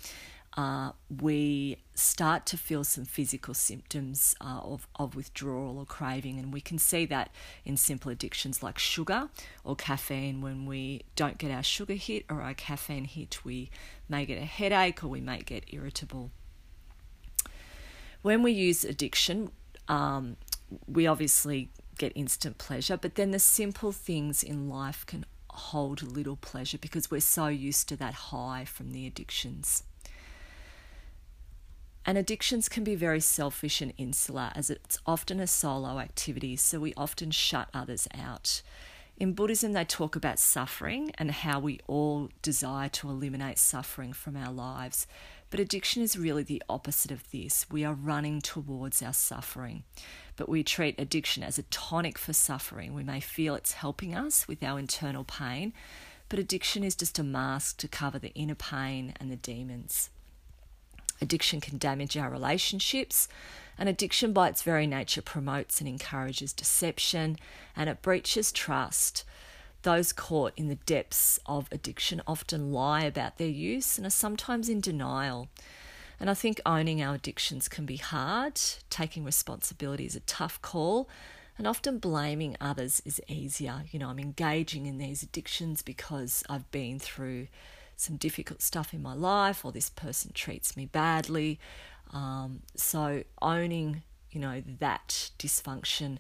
uh, 0.58 0.92
we 1.22 1.78
start 1.94 2.46
to 2.48 2.58
feel 2.58 2.84
some 2.84 3.06
physical 3.06 3.54
symptoms 3.54 4.36
uh, 4.42 4.60
of, 4.64 4.88
of 4.96 5.16
withdrawal 5.16 5.78
or 5.78 5.86
craving. 5.86 6.40
And 6.40 6.52
we 6.54 6.62
can 6.62 6.78
see 6.78 7.06
that 7.06 7.32
in 7.66 7.78
simple 7.78 8.12
addictions 8.12 8.64
like 8.64 8.80
sugar 8.80 9.30
or 9.64 9.76
caffeine. 9.76 10.42
When 10.42 10.66
we 10.66 11.04
don't 11.16 11.38
get 11.38 11.52
our 11.52 11.64
sugar 11.64 11.94
hit 11.94 12.26
or 12.30 12.42
our 12.42 12.54
caffeine 12.54 13.06
hit, 13.06 13.46
we 13.46 13.70
may 14.08 14.26
get 14.26 14.38
a 14.38 14.46
headache 14.46 15.04
or 15.04 15.08
we 15.08 15.22
may 15.22 15.40
get 15.40 15.66
irritable. 15.72 16.32
When 18.22 18.44
we 18.44 18.52
use 18.52 18.84
addiction, 18.84 19.52
um, 19.88 20.36
we 20.88 21.08
obviously 21.08 21.70
get 21.98 22.12
instant 22.16 22.58
pleasure, 22.58 22.98
but 22.98 23.16
then 23.16 23.32
the 23.32 23.40
simple 23.40 23.92
things 23.92 24.44
in 24.44 24.70
life 24.70 25.06
can 25.06 25.26
hold 25.50 26.02
little 26.02 26.36
pleasure 26.36 26.78
because 26.78 27.12
we're 27.12 27.20
so 27.22 27.48
used 27.48 27.90
to 27.90 27.96
that 27.98 28.14
high 28.14 28.66
from 28.66 28.92
the 28.92 29.06
addictions. 29.06 29.84
And 32.06 32.18
addictions 32.18 32.70
can 32.70 32.84
be 32.84 32.96
very 32.96 33.20
selfish 33.20 33.82
and 33.82 33.94
insular, 33.98 34.52
as 34.56 34.70
it's 34.70 34.98
often 35.06 35.40
a 35.40 35.48
solo 35.48 36.00
activity, 36.00 36.56
so 36.56 36.80
we 36.80 36.94
often 36.96 37.32
shut 37.32 37.70
others 37.74 38.08
out. 38.18 38.62
In 39.20 39.34
Buddhism, 39.34 39.74
they 39.74 39.84
talk 39.84 40.16
about 40.16 40.40
suffering 40.40 41.12
and 41.18 41.30
how 41.30 41.60
we 41.60 41.82
all 41.88 42.30
desire 42.42 42.88
to 42.90 43.10
eliminate 43.10 43.60
suffering 43.60 44.14
from 44.14 44.38
our 44.38 44.52
lives. 44.52 45.08
But 45.50 45.60
addiction 45.60 46.02
is 46.02 46.18
really 46.18 46.44
the 46.44 46.64
opposite 46.70 47.12
of 47.12 47.30
this. 47.32 47.66
We 47.70 47.84
are 47.84 47.94
running 47.94 48.40
towards 48.40 49.02
our 49.02 49.12
suffering. 49.12 49.84
But 50.38 50.48
we 50.48 50.64
treat 50.64 50.98
addiction 50.98 51.44
as 51.44 51.60
a 51.60 51.64
tonic 51.64 52.18
for 52.18 52.32
suffering. 52.32 52.94
We 52.94 53.04
may 53.04 53.20
feel 53.20 53.56
it's 53.56 53.74
helping 53.74 54.16
us 54.16 54.48
with 54.48 54.64
our 54.64 54.80
internal 54.80 55.26
pain, 55.26 55.74
but 56.30 56.40
addiction 56.40 56.86
is 56.86 56.96
just 56.96 57.20
a 57.20 57.24
mask 57.24 57.78
to 57.80 57.90
cover 57.90 58.20
the 58.20 58.34
inner 58.36 58.56
pain 58.56 59.14
and 59.20 59.30
the 59.30 59.36
demons. 59.36 60.12
Addiction 61.22 61.60
can 61.62 61.78
damage 61.78 62.16
our 62.16 62.30
relationships, 62.30 63.28
and 63.78 63.88
addiction, 63.88 64.34
by 64.34 64.50
its 64.50 64.62
very 64.62 64.88
nature, 64.88 65.22
promotes 65.22 65.80
and 65.80 65.88
encourages 65.88 66.52
deception 66.52 67.38
and 67.76 67.90
it 67.90 68.02
breaches 68.02 68.52
trust. 68.52 69.24
Those 69.84 70.12
caught 70.12 70.54
in 70.58 70.68
the 70.68 70.76
depths 70.76 71.40
of 71.46 71.70
addiction 71.72 72.22
often 72.28 72.74
lie 72.74 73.04
about 73.04 73.38
their 73.38 73.48
use 73.48 73.98
and 73.98 74.06
are 74.06 74.12
sometimes 74.12 74.68
in 74.68 74.82
denial. 74.82 75.48
And 76.20 76.30
I 76.30 76.34
think 76.34 76.60
owning 76.66 77.02
our 77.02 77.16
addictions 77.16 77.70
can 77.70 77.86
be 77.86 77.96
hard. 77.96 78.60
Taking 78.90 79.24
responsibility 79.24 80.06
is 80.06 80.18
a 80.18 80.22
tough 80.22 80.62
call, 80.62 81.08
and 81.58 81.66
often 81.66 81.98
blaming 81.98 82.58
others 82.60 83.02
is 83.06 83.22
easier. 83.30 83.84
You 83.92 84.00
know, 84.00 84.10
I'm 84.10 84.20
engaging 84.20 84.86
in 84.86 84.98
these 84.98 85.24
addictions 85.24 85.82
because 85.82 86.44
I've 86.50 86.70
been 86.72 87.00
through 87.00 87.48
some 88.00 88.16
difficult 88.16 88.62
stuff 88.62 88.94
in 88.94 89.02
my 89.02 89.14
life, 89.14 89.66
or 89.66 89.72
this 89.72 89.90
person 89.90 90.32
treats 90.34 90.78
me 90.78 90.86
badly. 90.86 91.60
Um, 92.14 92.62
so 92.76 93.24
owning, 93.42 94.04
you 94.32 94.40
know, 94.40 94.64
that 94.80 95.32
dysfunction 95.38 96.18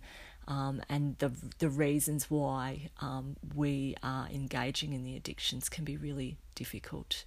um, 0.49 0.81
and 0.89 1.17
the 1.19 1.31
the 1.59 1.69
reasons 1.69 2.29
why 2.29 2.89
um, 2.99 3.37
we 3.55 3.95
are 4.01 4.27
engaging 4.33 4.93
in 4.93 5.03
the 5.03 5.15
addictions 5.15 5.69
can 5.69 5.85
be 5.85 5.95
really 5.95 6.37
difficult. 6.55 7.23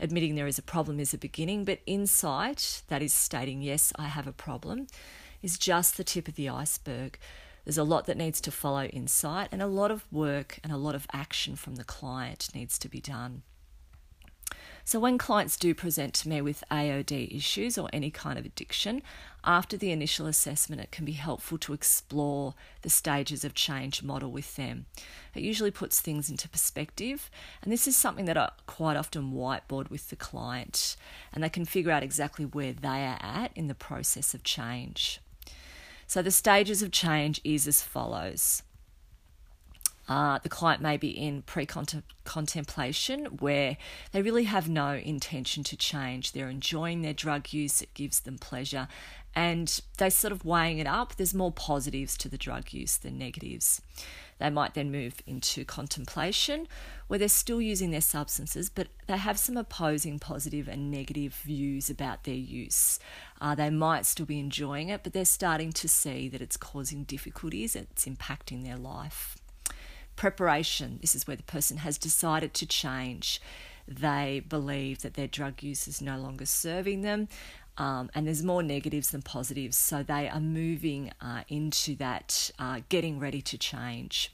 Admitting 0.00 0.34
there 0.34 0.48
is 0.48 0.58
a 0.58 0.62
problem 0.62 0.98
is 0.98 1.14
a 1.14 1.18
beginning, 1.18 1.64
but 1.64 1.78
insight, 1.86 2.82
that 2.88 3.00
is 3.00 3.14
stating, 3.14 3.62
yes, 3.62 3.92
I 3.96 4.08
have 4.08 4.26
a 4.26 4.32
problem, 4.32 4.88
is 5.40 5.56
just 5.56 5.96
the 5.96 6.04
tip 6.04 6.26
of 6.26 6.34
the 6.34 6.48
iceberg. 6.48 7.16
There's 7.64 7.78
a 7.78 7.84
lot 7.84 8.06
that 8.06 8.16
needs 8.16 8.40
to 8.40 8.50
follow 8.50 8.84
insight, 8.86 9.48
and 9.52 9.62
a 9.62 9.66
lot 9.66 9.90
of 9.90 10.04
work 10.10 10.58
and 10.64 10.72
a 10.72 10.76
lot 10.76 10.94
of 10.94 11.06
action 11.12 11.54
from 11.54 11.76
the 11.76 11.84
client 11.84 12.48
needs 12.54 12.78
to 12.78 12.88
be 12.88 13.00
done. 13.00 13.42
So, 14.86 15.00
when 15.00 15.16
clients 15.16 15.56
do 15.56 15.74
present 15.74 16.12
to 16.14 16.28
me 16.28 16.42
with 16.42 16.62
AOD 16.70 17.34
issues 17.34 17.78
or 17.78 17.88
any 17.90 18.10
kind 18.10 18.38
of 18.38 18.44
addiction, 18.44 19.00
after 19.42 19.78
the 19.78 19.90
initial 19.90 20.26
assessment, 20.26 20.82
it 20.82 20.90
can 20.90 21.06
be 21.06 21.12
helpful 21.12 21.56
to 21.58 21.72
explore 21.72 22.52
the 22.82 22.90
stages 22.90 23.44
of 23.44 23.54
change 23.54 24.02
model 24.02 24.30
with 24.30 24.56
them. 24.56 24.84
It 25.34 25.42
usually 25.42 25.70
puts 25.70 26.02
things 26.02 26.28
into 26.28 26.50
perspective, 26.50 27.30
and 27.62 27.72
this 27.72 27.88
is 27.88 27.96
something 27.96 28.26
that 28.26 28.36
I 28.36 28.50
quite 28.66 28.98
often 28.98 29.32
whiteboard 29.32 29.88
with 29.88 30.10
the 30.10 30.16
client, 30.16 30.96
and 31.32 31.42
they 31.42 31.48
can 31.48 31.64
figure 31.64 31.90
out 31.90 32.02
exactly 32.02 32.44
where 32.44 32.74
they 32.74 33.06
are 33.06 33.18
at 33.22 33.52
in 33.54 33.68
the 33.68 33.74
process 33.74 34.34
of 34.34 34.44
change. 34.44 35.18
So, 36.06 36.20
the 36.20 36.30
stages 36.30 36.82
of 36.82 36.90
change 36.90 37.40
is 37.42 37.66
as 37.66 37.80
follows. 37.80 38.62
Uh, 40.08 40.38
the 40.42 40.48
client 40.48 40.82
may 40.82 40.96
be 40.96 41.08
in 41.08 41.42
pre 41.42 41.66
contemplation 42.24 43.24
where 43.38 43.76
they 44.12 44.22
really 44.22 44.44
have 44.44 44.68
no 44.68 44.94
intention 44.94 45.64
to 45.64 45.76
change. 45.76 46.32
They're 46.32 46.50
enjoying 46.50 47.02
their 47.02 47.14
drug 47.14 47.52
use, 47.52 47.80
it 47.80 47.94
gives 47.94 48.20
them 48.20 48.38
pleasure, 48.38 48.88
and 49.34 49.80
they're 49.96 50.10
sort 50.10 50.32
of 50.32 50.44
weighing 50.44 50.78
it 50.78 50.86
up. 50.86 51.16
There's 51.16 51.34
more 51.34 51.52
positives 51.52 52.16
to 52.18 52.28
the 52.28 52.38
drug 52.38 52.72
use 52.72 52.96
than 52.96 53.18
negatives. 53.18 53.80
They 54.38 54.50
might 54.50 54.74
then 54.74 54.90
move 54.90 55.22
into 55.26 55.64
contemplation 55.64 56.66
where 57.06 57.18
they're 57.18 57.28
still 57.28 57.60
using 57.60 57.90
their 57.90 58.00
substances, 58.00 58.68
but 58.68 58.88
they 59.06 59.16
have 59.16 59.38
some 59.38 59.56
opposing 59.56 60.18
positive 60.18 60.68
and 60.68 60.90
negative 60.90 61.34
views 61.34 61.88
about 61.88 62.24
their 62.24 62.34
use. 62.34 62.98
Uh, 63.40 63.54
they 63.54 63.70
might 63.70 64.06
still 64.06 64.26
be 64.26 64.40
enjoying 64.40 64.88
it, 64.88 65.02
but 65.04 65.12
they're 65.12 65.24
starting 65.24 65.72
to 65.72 65.88
see 65.88 66.28
that 66.28 66.42
it's 66.42 66.56
causing 66.56 67.04
difficulties, 67.04 67.76
it's 67.76 68.06
impacting 68.06 68.64
their 68.64 68.76
life. 68.76 69.36
Preparation 70.16 70.98
this 71.00 71.14
is 71.14 71.26
where 71.26 71.36
the 71.36 71.42
person 71.42 71.78
has 71.78 71.98
decided 71.98 72.54
to 72.54 72.66
change. 72.66 73.40
They 73.86 74.42
believe 74.48 75.02
that 75.02 75.14
their 75.14 75.26
drug 75.26 75.62
use 75.62 75.86
is 75.86 76.00
no 76.00 76.18
longer 76.18 76.46
serving 76.46 77.02
them. 77.02 77.28
Um, 77.76 78.10
and 78.14 78.26
there's 78.26 78.42
more 78.42 78.62
negatives 78.62 79.10
than 79.10 79.22
positives, 79.22 79.76
so 79.76 80.02
they 80.02 80.28
are 80.28 80.40
moving 80.40 81.10
uh, 81.20 81.42
into 81.48 81.96
that 81.96 82.50
uh, 82.58 82.80
getting 82.88 83.18
ready 83.18 83.42
to 83.42 83.58
change. 83.58 84.32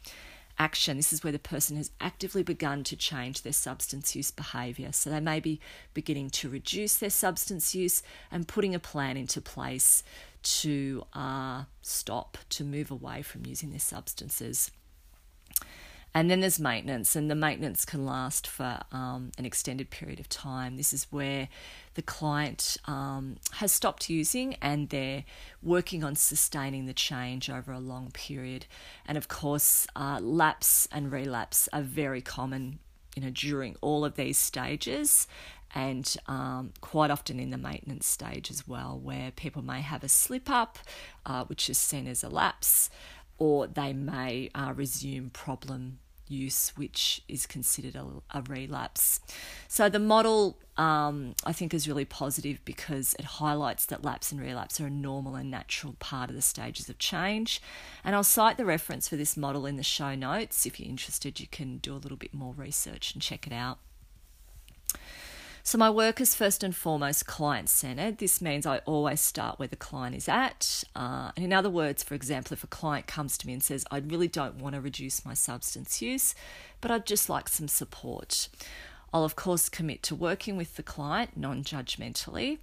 Action 0.59 0.99
this 0.99 1.11
is 1.11 1.25
where 1.25 1.33
the 1.33 1.39
person 1.39 1.79
has 1.79 1.91
actively 2.03 2.43
begun 2.43 2.85
to 2.85 2.95
change 2.95 3.41
their 3.41 3.53
substance 3.55 4.15
use 4.15 4.31
behaviour. 4.31 4.93
So 4.93 5.09
they 5.09 5.21
may 5.21 5.41
be 5.41 5.59
beginning 5.95 6.29
to 6.31 6.51
reduce 6.51 6.97
their 6.97 7.09
substance 7.09 7.75
use 7.75 8.03
and 8.31 8.47
putting 8.47 8.75
a 8.75 8.79
plan 8.79 9.17
into 9.17 9.41
place 9.41 10.03
to 10.43 11.05
uh, 11.15 11.65
stop, 11.81 12.37
to 12.51 12.65
move 12.65 12.91
away 12.91 13.23
from 13.23 13.47
using 13.47 13.71
their 13.71 13.79
substances. 13.79 14.71
And 16.13 16.29
then 16.29 16.41
there's 16.41 16.59
maintenance, 16.59 17.15
and 17.15 17.31
the 17.31 17.37
maintenance 17.37 17.85
can 17.85 18.05
last 18.05 18.45
for 18.45 18.81
um, 18.91 19.31
an 19.39 19.45
extended 19.45 19.91
period 19.91 20.19
of 20.19 20.29
time. 20.29 20.77
This 20.77 20.93
is 20.93 21.07
where 21.11 21.49
the 21.95 22.03
client 22.03 22.77
um, 22.87 23.37
has 23.53 23.71
stopped 23.71 24.11
using 24.11 24.55
and 24.61 24.89
they're 24.89 25.25
working 25.63 26.03
on 26.03 26.17
sustaining 26.17 26.87
the 26.87 26.95
change 26.95 27.49
over 27.49 27.71
a 27.71 27.79
long 27.79 28.11
period. 28.11 28.67
And 29.07 29.17
of 29.17 29.29
course, 29.29 29.87
uh, 29.95 30.19
lapse 30.21 30.89
and 30.91 31.13
relapse 31.13 31.69
are 31.73 31.83
very 31.83 32.23
common, 32.23 32.81
you 33.15 33.23
know, 33.23 33.31
during 33.31 33.77
all 33.81 34.05
of 34.05 34.17
these 34.17 34.37
stages. 34.39 35.29
And 35.73 36.17
um, 36.27 36.73
quite 36.81 37.13
often 37.13 37.39
in 37.39 37.51
the 37.51 37.57
maintenance 37.57 38.09
stage 38.09 38.51
as 38.51 38.67
well, 38.67 38.99
where 39.01 39.31
people 39.31 39.63
may 39.63 39.81
have 39.83 40.03
a 40.03 40.09
slip 40.09 40.51
up, 40.51 40.81
uh, 41.25 41.45
which 41.45 41.71
is 41.71 41.79
seen 41.79 42.09
as 42.09 42.25
a 42.25 42.29
lapse, 42.29 42.91
or 43.41 43.67
they 43.67 43.93
may 43.93 44.51
uh, 44.55 44.73
resume 44.77 45.31
problem 45.31 45.99
use, 46.31 46.73
which 46.77 47.23
is 47.27 47.47
considered 47.47 47.97
a, 47.97 48.07
a 48.33 48.43
relapse. 48.43 49.21
So 49.67 49.89
the 49.89 49.99
model, 49.99 50.59
um, 50.77 51.35
I 51.45 51.53
think, 51.53 51.75
is 51.75 51.89
really 51.89 52.05
positive 52.05 52.65
because 52.65 53.15
it 53.19 53.25
highlights 53.25 53.87
that 53.87 54.05
lapse 54.05 54.31
and 54.31 54.41
relapse 54.41 54.81
are 54.81 54.87
a 54.87 54.91
normal 54.91 55.35
and 55.35 55.51
natural 55.51 55.97
part 55.99 56.31
of 56.31 56.37
the 56.37 56.43
stages 56.43 56.89
of 56.89 56.99
change. 56.99 57.61
And 58.05 58.15
I'll 58.15 58.23
cite 58.23 58.57
the 58.57 58.65
reference 58.65 59.09
for 59.09 59.17
this 59.17 59.37
model 59.37 59.67
in 59.67 59.77
the 59.77 59.83
show 59.83 60.15
notes. 60.15 60.65
If 60.67 60.79
you're 60.79 60.89
interested, 60.89 61.41
you 61.41 61.49
can 61.49 61.79
do 61.79 61.95
a 61.95 61.99
little 61.99 62.19
bit 62.19 62.33
more 62.33 62.55
research 62.55 63.13
and 63.13 63.21
check 63.21 63.47
it 63.47 63.53
out. 63.53 63.79
So, 65.63 65.77
my 65.77 65.91
work 65.91 66.21
is 66.21 66.35
first 66.35 66.65
and 66.65 66.75
foremost 66.75 67.27
client 67.27 67.69
centered. 67.69 68.19
This 68.19 68.41
means 68.41 68.65
I 68.65 68.79
always 68.79 69.21
start 69.21 69.59
where 69.59 69.69
the 69.69 69.77
client 69.77 70.17
is 70.17 70.29
at. 70.29 70.85
Uh, 70.97 71.33
and 71.37 71.45
in 71.45 71.53
other 71.53 71.69
words, 71.69 72.03
for 72.03 72.15
example, 72.15 72.55
if 72.55 72.65
a 72.65 72.69
client 72.69 73.07
comes 73.07 73.37
to 73.39 73.47
me 73.47 73.53
and 73.53 73.63
says, 73.63 73.85
I 73.91 73.99
really 73.99 74.29
don't 74.29 74.57
want 74.57 74.75
to 74.75 74.81
reduce 74.81 75.25
my 75.25 75.35
substance 75.35 76.01
use, 76.01 76.35
but 76.81 76.91
I'd 76.91 77.07
just 77.07 77.29
like 77.29 77.49
some 77.49 77.69
support, 77.69 78.49
I'll 79.13 79.25
of 79.25 79.37
course 79.37 79.69
commit 79.69 80.03
to 80.05 80.15
working 80.15 80.57
with 80.57 80.77
the 80.77 80.83
client 80.83 81.37
non 81.37 81.63
judgmentally. 81.63 82.59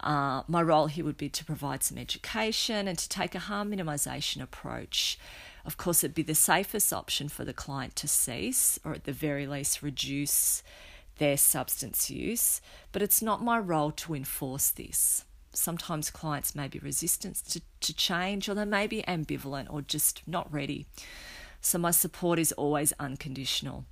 Uh, 0.00 0.42
my 0.48 0.62
role 0.62 0.86
here 0.86 1.04
would 1.04 1.16
be 1.16 1.28
to 1.28 1.44
provide 1.44 1.82
some 1.82 1.98
education 1.98 2.88
and 2.88 2.98
to 2.98 3.08
take 3.08 3.34
a 3.34 3.40
harm 3.40 3.70
minimisation 3.70 4.42
approach. 4.42 5.18
Of 5.64 5.76
course, 5.76 6.02
it'd 6.02 6.14
be 6.14 6.24
the 6.24 6.34
safest 6.34 6.92
option 6.92 7.28
for 7.28 7.44
the 7.44 7.52
client 7.52 7.94
to 7.96 8.08
cease 8.08 8.80
or 8.84 8.94
at 8.94 9.04
the 9.04 9.12
very 9.12 9.46
least 9.46 9.82
reduce 9.82 10.62
their 11.22 11.36
substance 11.36 12.10
use, 12.10 12.60
but 12.90 13.00
it's 13.00 13.22
not 13.22 13.40
my 13.40 13.56
role 13.56 13.92
to 13.92 14.12
enforce 14.12 14.70
this. 14.70 15.24
Sometimes 15.52 16.10
clients 16.10 16.56
may 16.56 16.66
be 16.66 16.80
resistant 16.80 17.36
to, 17.50 17.60
to 17.78 17.94
change, 17.94 18.48
or 18.48 18.54
they 18.54 18.64
may 18.64 18.88
be 18.88 19.04
ambivalent 19.06 19.72
or 19.72 19.82
just 19.82 20.26
not 20.26 20.52
ready. 20.52 20.84
So, 21.60 21.78
my 21.78 21.92
support 21.92 22.40
is 22.40 22.50
always 22.50 22.92
unconditional. 22.98 23.84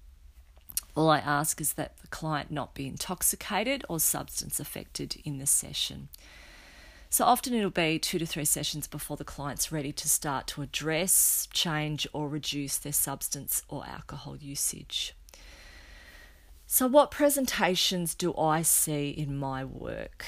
All 0.96 1.08
I 1.08 1.18
ask 1.20 1.60
is 1.60 1.74
that 1.74 1.98
the 1.98 2.08
client 2.08 2.50
not 2.50 2.74
be 2.74 2.88
intoxicated 2.88 3.84
or 3.88 4.00
substance 4.00 4.58
affected 4.58 5.22
in 5.24 5.38
the 5.38 5.46
session. 5.46 6.08
So 7.10 7.24
often 7.24 7.54
it'll 7.54 7.70
be 7.70 8.00
two 8.00 8.18
to 8.18 8.26
three 8.26 8.44
sessions 8.44 8.88
before 8.88 9.16
the 9.16 9.24
client's 9.24 9.70
ready 9.70 9.92
to 9.92 10.08
start 10.08 10.48
to 10.48 10.62
address, 10.62 11.48
change, 11.52 12.08
or 12.12 12.28
reduce 12.28 12.76
their 12.78 12.92
substance 12.92 13.62
or 13.68 13.84
alcohol 13.86 14.36
usage. 14.36 15.14
So, 16.72 16.86
what 16.86 17.10
presentations 17.10 18.14
do 18.14 18.32
I 18.36 18.62
see 18.62 19.10
in 19.10 19.36
my 19.36 19.64
work? 19.64 20.24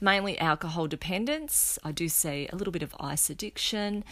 Mainly 0.00 0.36
alcohol 0.40 0.88
dependence. 0.88 1.78
I 1.84 1.92
do 1.92 2.08
see 2.08 2.48
a 2.52 2.56
little 2.56 2.72
bit 2.72 2.82
of 2.82 2.96
ice 2.98 3.30
addiction. 3.30 4.02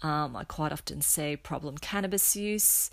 Um, 0.00 0.36
I 0.36 0.44
quite 0.44 0.70
often 0.70 1.02
see 1.02 1.36
problem 1.36 1.76
cannabis 1.76 2.36
use. 2.36 2.88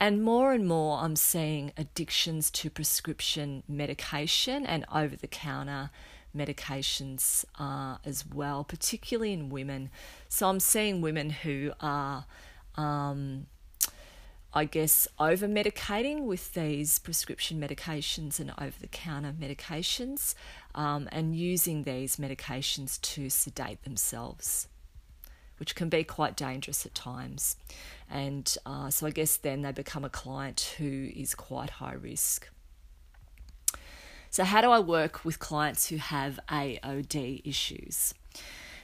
And 0.00 0.22
more 0.22 0.54
and 0.54 0.66
more, 0.66 1.00
I'm 1.00 1.16
seeing 1.16 1.70
addictions 1.76 2.50
to 2.52 2.70
prescription 2.70 3.62
medication 3.68 4.64
and 4.64 4.86
over 4.92 5.14
the 5.14 5.28
counter 5.28 5.90
medications 6.34 7.44
uh, 7.58 7.98
as 8.06 8.24
well, 8.26 8.64
particularly 8.64 9.34
in 9.34 9.50
women. 9.50 9.90
So 10.30 10.48
I'm 10.48 10.60
seeing 10.60 11.02
women 11.02 11.28
who 11.28 11.72
are, 11.78 12.24
um, 12.76 13.48
I 14.52 14.64
guess, 14.64 15.06
over 15.18 15.46
medicating 15.46 16.24
with 16.24 16.54
these 16.54 16.98
prescription 16.98 17.60
medications 17.60 18.40
and 18.40 18.52
over 18.58 18.74
the 18.80 18.88
counter 18.88 19.34
medications 19.38 20.34
um, 20.74 21.08
and 21.12 21.36
using 21.36 21.82
these 21.82 22.16
medications 22.16 23.00
to 23.02 23.28
sedate 23.28 23.84
themselves 23.84 24.68
which 25.58 25.74
can 25.74 25.88
be 25.88 26.04
quite 26.04 26.36
dangerous 26.36 26.86
at 26.86 26.94
times. 26.94 27.56
And 28.08 28.56
uh, 28.64 28.90
so 28.90 29.06
I 29.06 29.10
guess 29.10 29.36
then 29.36 29.62
they 29.62 29.72
become 29.72 30.04
a 30.04 30.10
client 30.10 30.74
who 30.78 31.10
is 31.14 31.34
quite 31.34 31.70
high 31.70 31.94
risk. 31.94 32.48
So, 34.30 34.44
how 34.44 34.60
do 34.60 34.70
I 34.70 34.78
work 34.78 35.24
with 35.24 35.38
clients 35.38 35.88
who 35.88 35.96
have 35.96 36.38
AOD 36.48 37.42
issues? 37.44 38.14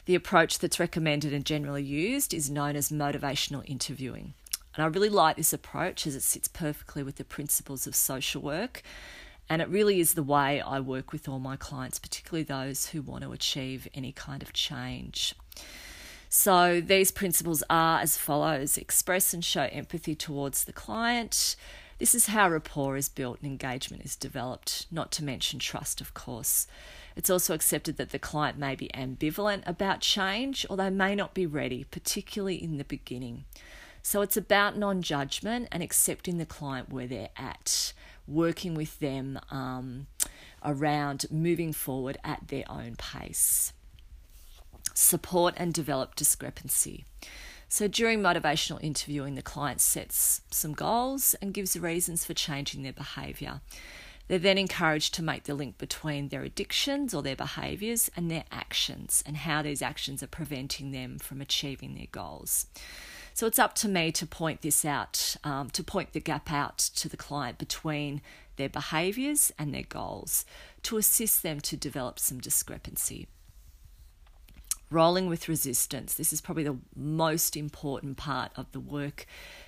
The 0.07 0.15
approach 0.15 0.59
that's 0.59 0.81
recommended 0.81 1.33
and 1.33 1.45
generally 1.45 1.83
used 1.83 2.35
is 2.35 2.51
known 2.51 2.77
as 2.77 2.91
motivational 2.91 3.63
interviewing. 3.69 4.35
And 4.75 4.85
I 4.85 4.87
really 4.89 5.09
like 5.09 5.37
this 5.37 5.53
approach 5.53 6.07
as 6.07 6.15
it 6.15 6.23
sits 6.23 6.49
perfectly 6.49 7.03
with 7.03 7.17
the 7.17 7.25
principles 7.25 7.87
of 7.87 7.95
social 7.95 8.43
work. 8.43 8.83
And 9.49 9.61
it 9.61 9.69
really 9.69 10.01
is 10.01 10.15
the 10.15 10.23
way 10.23 10.61
I 10.61 10.81
work 10.81 11.13
with 11.13 11.29
all 11.29 11.39
my 11.39 11.57
clients, 11.57 11.99
particularly 11.99 12.45
those 12.45 12.87
who 12.87 13.03
want 13.03 13.23
to 13.25 13.33
achieve 13.33 13.87
any 13.95 14.11
kind 14.11 14.43
of 14.43 14.53
change. 14.53 15.35
So 16.29 16.81
these 16.81 17.13
principles 17.13 17.63
are 17.71 18.01
as 18.01 18.17
follows 18.17 18.77
express 18.77 19.33
and 19.33 19.45
show 19.45 19.69
empathy 19.71 20.17
towards 20.17 20.65
the 20.65 20.73
client. 20.73 21.55
This 21.99 22.15
is 22.15 22.27
how 22.27 22.51
rapport 22.51 22.97
is 22.97 23.09
built 23.09 23.39
and 23.41 23.49
engagement 23.49 24.05
is 24.05 24.17
developed, 24.17 24.87
not 24.91 25.13
to 25.13 25.25
mention 25.25 25.61
trust, 25.61 26.01
of 26.01 26.13
course. 26.13 26.67
It's 27.15 27.31
also 27.31 27.55
accepted 27.55 27.99
that 27.99 28.11
the 28.11 28.19
client 28.19 28.59
may 28.59 28.75
be 28.75 28.91
ambivalent 28.95 29.63
about 29.65 30.01
change 30.01 30.67
or 30.69 30.77
they 30.77 30.91
may 30.91 31.15
not 31.15 31.35
be 31.35 31.47
ready, 31.47 31.85
particularly 31.85 32.61
in 32.61 32.79
the 32.79 32.85
beginning. 32.85 33.45
So 34.07 34.21
it's 34.21 34.37
about 34.37 34.77
non 34.77 35.01
judgment 35.01 35.67
and 35.73 35.83
accepting 35.83 36.37
the 36.37 36.45
client 36.45 36.91
where 36.91 37.07
they're 37.07 37.31
at, 37.39 37.95
working 38.29 38.75
with 38.75 38.99
them 38.99 39.41
um, 39.51 40.09
around 40.63 41.25
moving 41.31 41.73
forward 41.73 42.19
at 42.23 42.49
their 42.49 42.65
own 42.71 42.97
pace 42.97 43.73
support 44.93 45.55
and 45.57 45.75
develop 45.75 46.15
discrepancy. 46.15 47.05
So, 47.67 47.89
during 47.89 48.21
motivational 48.21 48.79
interviewing, 48.85 49.35
the 49.35 49.43
client 49.43 49.81
sets 49.81 50.43
some 50.51 50.75
goals 50.75 51.35
and 51.41 51.55
gives 51.55 51.77
reasons 51.77 52.25
for 52.27 52.35
changing 52.35 52.83
their 52.83 52.93
behaviour. 52.93 53.63
They're 54.29 54.39
then 54.39 54.59
encouraged 54.59 55.15
to 55.15 55.23
make 55.23 55.45
the 55.45 55.55
link 55.55 55.79
between 55.79 56.29
their 56.29 56.43
addictions 56.43 57.15
or 57.15 57.23
their 57.23 57.37
behaviours 57.37 58.11
and 58.15 58.31
their 58.31 58.45
actions 58.53 59.25
and 59.27 59.39
how 59.39 59.63
these 59.63 59.83
actions 59.83 60.23
are 60.23 60.29
preventing 60.29 60.93
them 60.93 61.19
from 61.19 61.41
achieving 61.41 61.95
their 61.95 62.07
goals. 62.13 62.67
So 63.35 63.49
it's 63.49 63.59
up 63.59 63.75
to 63.77 63.89
me 63.89 64.13
to 64.13 64.27
point 64.27 64.63
this 64.63 64.85
out, 64.85 65.37
um, 65.43 65.69
to 65.71 65.83
point 65.83 66.13
the 66.13 66.21
gap 66.21 66.53
out 66.53 66.79
to 66.79 67.09
the 67.09 67.17
client 67.17 67.59
between 67.59 68.23
their 68.57 68.69
behaviours 68.69 69.53
and 69.59 69.75
their 69.75 69.83
goals 69.83 70.45
to 70.85 70.99
assist 70.99 71.43
them 71.43 71.61
to 71.63 71.77
develop 71.77 72.21
some 72.21 72.39
discrepancy 72.39 73.27
rolling 74.89 75.27
with 75.27 75.49
resistance. 75.49 76.15
This 76.15 76.33
is 76.33 76.41
probably 76.41 76.63
the 76.63 76.79
most 76.95 77.57
important 77.57 78.17
part 78.17 78.53
of 78.55 78.71
the 78.71 78.79
work 78.79 79.27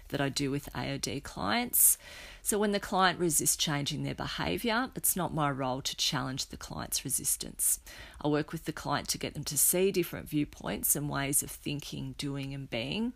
that 0.09 0.21
I 0.21 0.29
do 0.29 0.51
with 0.51 0.73
AOD 0.73 1.23
clients. 1.23 1.99
So, 2.43 2.59
when 2.59 2.73
the 2.73 2.81
client 2.81 3.19
resists 3.19 3.57
changing 3.57 4.03
their 4.03 4.15
behaviour, 4.15 4.91
it's 4.95 5.17
not 5.17 5.35
my 5.35 5.51
role 5.51 5.83
to 5.83 5.97
challenge 5.97 6.47
the 6.47 6.57
client's 6.57 7.05
resistance. 7.05 7.81
I 8.23 8.29
work 8.29 8.53
with 8.53 8.67
the 8.67 8.73
client 8.73 9.09
to 9.09 9.19
get 9.19 9.35
them 9.35 9.45
to 9.45 9.59
see 9.59 9.91
different 9.91 10.29
viewpoints 10.29 10.95
and 10.95 11.09
ways 11.09 11.43
of 11.43 11.51
thinking, 11.51 12.15
doing, 12.19 12.55
and 12.55 12.71
being. 12.71 13.15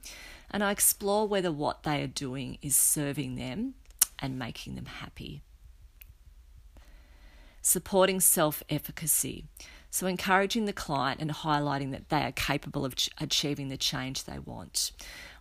And 0.51 0.65
I 0.65 0.73
explore 0.73 1.29
whether 1.29 1.53
what 1.53 1.85
they 1.85 2.03
are 2.03 2.09
doing 2.09 2.59
is 2.61 2.77
serving 2.77 3.37
them 3.37 3.75
and 4.19 4.39
making 4.39 4.75
them 4.75 4.87
happy. 4.87 5.43
Supporting 7.63 8.21
self 8.21 8.63
efficacy. 8.69 9.45
So, 9.91 10.07
encouraging 10.07 10.67
the 10.67 10.73
client 10.73 11.21
and 11.21 11.31
highlighting 11.31 11.91
that 11.91 12.09
they 12.09 12.23
are 12.23 12.33
capable 12.33 12.85
of 12.85 12.95
ch- 12.95 13.11
achieving 13.21 13.69
the 13.69 13.77
change 13.77 14.25
they 14.25 14.39
want. 14.39 14.93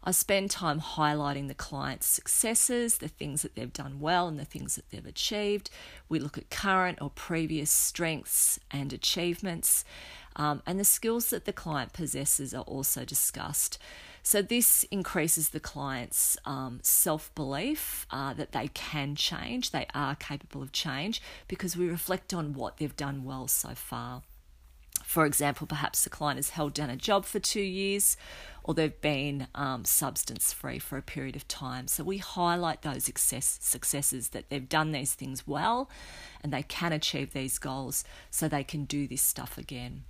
I 0.03 0.11
spend 0.11 0.49
time 0.49 0.79
highlighting 0.79 1.47
the 1.47 1.53
client's 1.53 2.07
successes, 2.07 2.97
the 2.97 3.07
things 3.07 3.41
that 3.41 3.55
they've 3.55 3.71
done 3.71 3.99
well, 3.99 4.27
and 4.27 4.39
the 4.39 4.45
things 4.45 4.75
that 4.75 4.89
they've 4.89 5.05
achieved. 5.05 5.69
We 6.07 6.19
look 6.19 6.37
at 6.37 6.49
current 6.49 6.99
or 7.01 7.09
previous 7.09 7.69
strengths 7.69 8.59
and 8.71 8.93
achievements, 8.93 9.83
um, 10.35 10.61
and 10.65 10.79
the 10.79 10.85
skills 10.85 11.29
that 11.31 11.45
the 11.45 11.53
client 11.53 11.91
possesses 11.91 12.53
are 12.53 12.63
also 12.63 13.03
discussed. 13.03 13.77
So, 14.23 14.41
this 14.41 14.83
increases 14.91 15.49
the 15.49 15.59
client's 15.59 16.37
um, 16.45 16.79
self 16.81 17.33
belief 17.35 18.05
uh, 18.11 18.33
that 18.35 18.51
they 18.51 18.69
can 18.69 19.15
change, 19.15 19.71
they 19.71 19.87
are 19.93 20.15
capable 20.15 20.61
of 20.61 20.71
change, 20.71 21.21
because 21.47 21.75
we 21.75 21.89
reflect 21.89 22.33
on 22.33 22.53
what 22.53 22.77
they've 22.77 22.95
done 22.95 23.23
well 23.23 23.47
so 23.47 23.69
far. 23.69 24.21
For 25.03 25.25
example, 25.25 25.65
perhaps 25.67 26.03
the 26.03 26.09
client 26.09 26.37
has 26.37 26.51
held 26.51 26.73
down 26.73 26.89
a 26.89 26.95
job 26.95 27.25
for 27.25 27.39
two 27.39 27.61
years 27.61 28.15
or 28.63 28.73
they've 28.73 29.01
been 29.01 29.47
um, 29.55 29.83
substance 29.85 30.53
free 30.53 30.77
for 30.77 30.97
a 30.97 31.01
period 31.01 31.35
of 31.35 31.47
time. 31.47 31.87
So 31.87 32.03
we 32.03 32.17
highlight 32.17 32.83
those 32.83 33.05
success, 33.05 33.57
successes 33.61 34.29
that 34.29 34.49
they've 34.49 34.69
done 34.69 34.91
these 34.91 35.13
things 35.13 35.47
well 35.47 35.89
and 36.43 36.53
they 36.53 36.63
can 36.63 36.93
achieve 36.93 37.33
these 37.33 37.57
goals 37.57 38.03
so 38.29 38.47
they 38.47 38.63
can 38.63 38.85
do 38.85 39.07
this 39.07 39.21
stuff 39.23 39.57
again. 39.57 40.03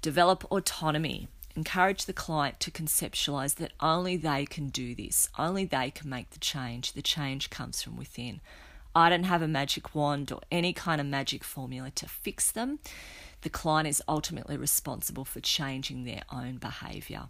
Develop 0.00 0.50
autonomy. 0.50 1.28
Encourage 1.56 2.06
the 2.06 2.12
client 2.12 2.60
to 2.60 2.70
conceptualize 2.70 3.56
that 3.56 3.72
only 3.80 4.16
they 4.16 4.46
can 4.46 4.68
do 4.68 4.94
this, 4.94 5.28
only 5.36 5.64
they 5.64 5.90
can 5.90 6.08
make 6.08 6.30
the 6.30 6.38
change. 6.38 6.92
The 6.92 7.02
change 7.02 7.50
comes 7.50 7.82
from 7.82 7.96
within. 7.96 8.40
I 8.94 9.10
don't 9.10 9.24
have 9.24 9.42
a 9.42 9.48
magic 9.48 9.94
wand 9.94 10.32
or 10.32 10.40
any 10.50 10.72
kind 10.72 11.00
of 11.00 11.06
magic 11.06 11.44
formula 11.44 11.90
to 11.96 12.08
fix 12.08 12.50
them 12.50 12.78
the 13.42 13.50
client 13.50 13.88
is 13.88 14.02
ultimately 14.08 14.56
responsible 14.56 15.24
for 15.24 15.40
changing 15.40 16.04
their 16.04 16.22
own 16.32 16.56
behaviour. 16.56 17.28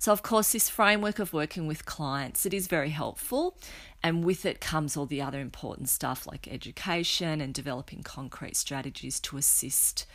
So, 0.00 0.12
of 0.12 0.22
course, 0.22 0.52
this 0.52 0.68
framework 0.68 1.18
of 1.18 1.32
working 1.32 1.66
with 1.66 1.84
clients, 1.84 2.46
it 2.46 2.54
is 2.54 2.68
very 2.68 2.90
helpful. 2.90 3.56
And 4.00 4.24
with 4.24 4.46
it 4.46 4.60
comes 4.60 4.96
all 4.96 5.06
the 5.06 5.20
other 5.20 5.40
important 5.40 5.88
stuff 5.88 6.24
like 6.24 6.46
education 6.46 7.40
and 7.40 7.52
developing 7.52 8.04
concrete 8.04 8.56
strategies 8.56 9.18
to 9.20 9.36
assist 9.36 10.06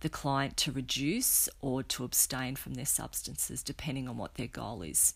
the 0.00 0.08
client 0.08 0.56
to 0.56 0.72
reduce 0.72 1.48
or 1.60 1.82
to 1.82 2.04
abstain 2.04 2.56
from 2.56 2.74
their 2.74 2.86
substances, 2.86 3.62
depending 3.62 4.08
on 4.08 4.16
what 4.16 4.36
their 4.36 4.46
goal 4.46 4.80
is. 4.80 5.12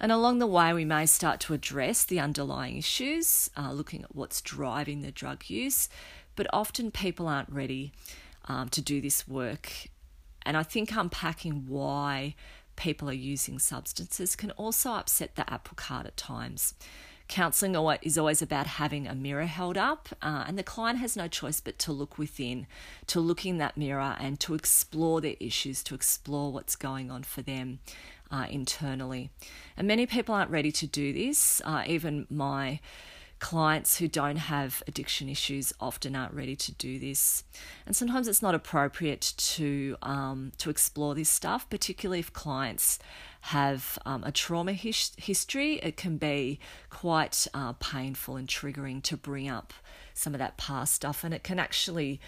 And 0.00 0.10
along 0.10 0.40
the 0.40 0.46
way, 0.48 0.72
we 0.72 0.84
may 0.84 1.06
start 1.06 1.38
to 1.40 1.54
address 1.54 2.04
the 2.04 2.18
underlying 2.18 2.76
issues, 2.76 3.50
uh, 3.56 3.70
looking 3.72 4.02
at 4.02 4.16
what's 4.16 4.40
driving 4.40 5.02
the 5.02 5.12
drug 5.12 5.48
use, 5.48 5.88
but 6.36 6.46
often 6.52 6.90
people 6.90 7.28
aren't 7.28 7.50
ready 7.50 7.92
um, 8.46 8.68
to 8.70 8.80
do 8.80 9.00
this 9.00 9.26
work. 9.26 9.88
And 10.42 10.56
I 10.56 10.62
think 10.62 10.94
unpacking 10.94 11.66
why 11.68 12.34
people 12.76 13.08
are 13.08 13.12
using 13.12 13.58
substances 13.58 14.36
can 14.36 14.50
also 14.52 14.92
upset 14.92 15.36
the 15.36 15.50
apple 15.50 15.76
cart 15.76 16.06
at 16.06 16.16
times. 16.16 16.74
Counselling 17.26 17.74
is 18.02 18.18
always 18.18 18.42
about 18.42 18.66
having 18.66 19.06
a 19.06 19.14
mirror 19.14 19.46
held 19.46 19.78
up, 19.78 20.10
uh, 20.20 20.44
and 20.46 20.58
the 20.58 20.62
client 20.62 20.98
has 20.98 21.16
no 21.16 21.26
choice 21.26 21.58
but 21.58 21.78
to 21.78 21.90
look 21.90 22.18
within, 22.18 22.66
to 23.06 23.18
look 23.18 23.46
in 23.46 23.56
that 23.58 23.78
mirror 23.78 24.14
and 24.20 24.38
to 24.40 24.54
explore 24.54 25.22
their 25.22 25.36
issues, 25.40 25.82
to 25.84 25.94
explore 25.94 26.52
what's 26.52 26.76
going 26.76 27.10
on 27.10 27.22
for 27.22 27.40
them 27.40 27.78
uh, 28.30 28.46
internally. 28.50 29.30
And 29.74 29.88
many 29.88 30.04
people 30.04 30.34
aren't 30.34 30.50
ready 30.50 30.70
to 30.72 30.86
do 30.86 31.14
this. 31.14 31.62
Uh, 31.64 31.84
even 31.86 32.26
my 32.28 32.80
clients 33.44 33.98
who 33.98 34.08
don't 34.08 34.38
have 34.38 34.82
addiction 34.88 35.28
issues 35.28 35.70
often 35.78 36.16
aren't 36.16 36.32
ready 36.32 36.56
to 36.56 36.72
do 36.72 36.98
this, 36.98 37.44
and 37.84 37.94
sometimes 37.94 38.26
it's 38.26 38.40
not 38.40 38.54
appropriate 38.54 39.34
to 39.36 39.98
um, 40.00 40.50
to 40.56 40.70
explore 40.70 41.14
this 41.14 41.28
stuff, 41.28 41.68
particularly 41.68 42.20
if 42.20 42.32
clients 42.32 42.98
have 43.42 43.98
um, 44.06 44.24
a 44.24 44.32
trauma 44.32 44.72
his- 44.72 45.12
history. 45.18 45.74
It 45.82 45.98
can 45.98 46.16
be 46.16 46.58
quite 46.88 47.46
uh, 47.52 47.74
painful 47.74 48.36
and 48.36 48.48
triggering 48.48 49.02
to 49.02 49.14
bring 49.14 49.50
up 49.50 49.74
some 50.14 50.32
of 50.32 50.38
that 50.38 50.56
past 50.56 50.94
stuff, 50.94 51.22
and 51.22 51.34
it 51.34 51.44
can 51.44 51.58
actually. 51.58 52.20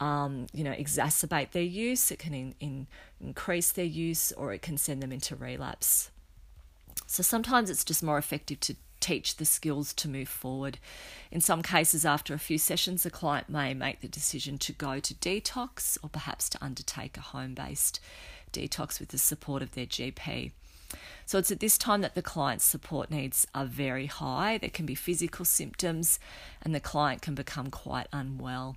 Um, 0.00 0.48
you 0.52 0.64
know, 0.64 0.72
exacerbate 0.72 1.52
their 1.52 1.62
use. 1.62 2.10
It 2.10 2.18
can 2.18 2.34
in, 2.34 2.56
in 2.58 2.88
increase 3.20 3.70
their 3.70 3.84
use, 3.84 4.32
or 4.32 4.52
it 4.52 4.60
can 4.60 4.76
send 4.76 5.00
them 5.00 5.12
into 5.12 5.36
relapse. 5.36 6.10
So 7.06 7.22
sometimes 7.22 7.70
it's 7.70 7.84
just 7.84 8.02
more 8.02 8.18
effective 8.18 8.58
to 8.66 8.74
teach 9.04 9.36
the 9.36 9.44
skills 9.44 9.92
to 9.92 10.08
move 10.08 10.28
forward. 10.28 10.78
In 11.30 11.42
some 11.42 11.62
cases, 11.62 12.06
after 12.06 12.32
a 12.32 12.38
few 12.38 12.56
sessions, 12.56 13.02
the 13.02 13.10
client 13.10 13.50
may 13.50 13.74
make 13.74 14.00
the 14.00 14.08
decision 14.08 14.56
to 14.58 14.72
go 14.72 14.98
to 14.98 15.14
detox 15.14 15.98
or 16.02 16.08
perhaps 16.08 16.48
to 16.50 16.64
undertake 16.64 17.18
a 17.18 17.20
home 17.20 17.52
based 17.52 18.00
detox 18.50 18.98
with 18.98 19.10
the 19.10 19.18
support 19.18 19.62
of 19.62 19.72
their 19.72 19.84
GP. 19.84 20.52
So 21.26 21.38
it's 21.38 21.50
at 21.50 21.60
this 21.60 21.76
time 21.76 22.00
that 22.00 22.14
the 22.14 22.22
client's 22.22 22.64
support 22.64 23.10
needs 23.10 23.46
are 23.54 23.66
very 23.66 24.06
high. 24.06 24.56
There 24.56 24.70
can 24.70 24.86
be 24.86 24.94
physical 24.94 25.44
symptoms, 25.44 26.18
and 26.62 26.74
the 26.74 26.80
client 26.80 27.20
can 27.20 27.34
become 27.34 27.70
quite 27.70 28.06
unwell. 28.12 28.76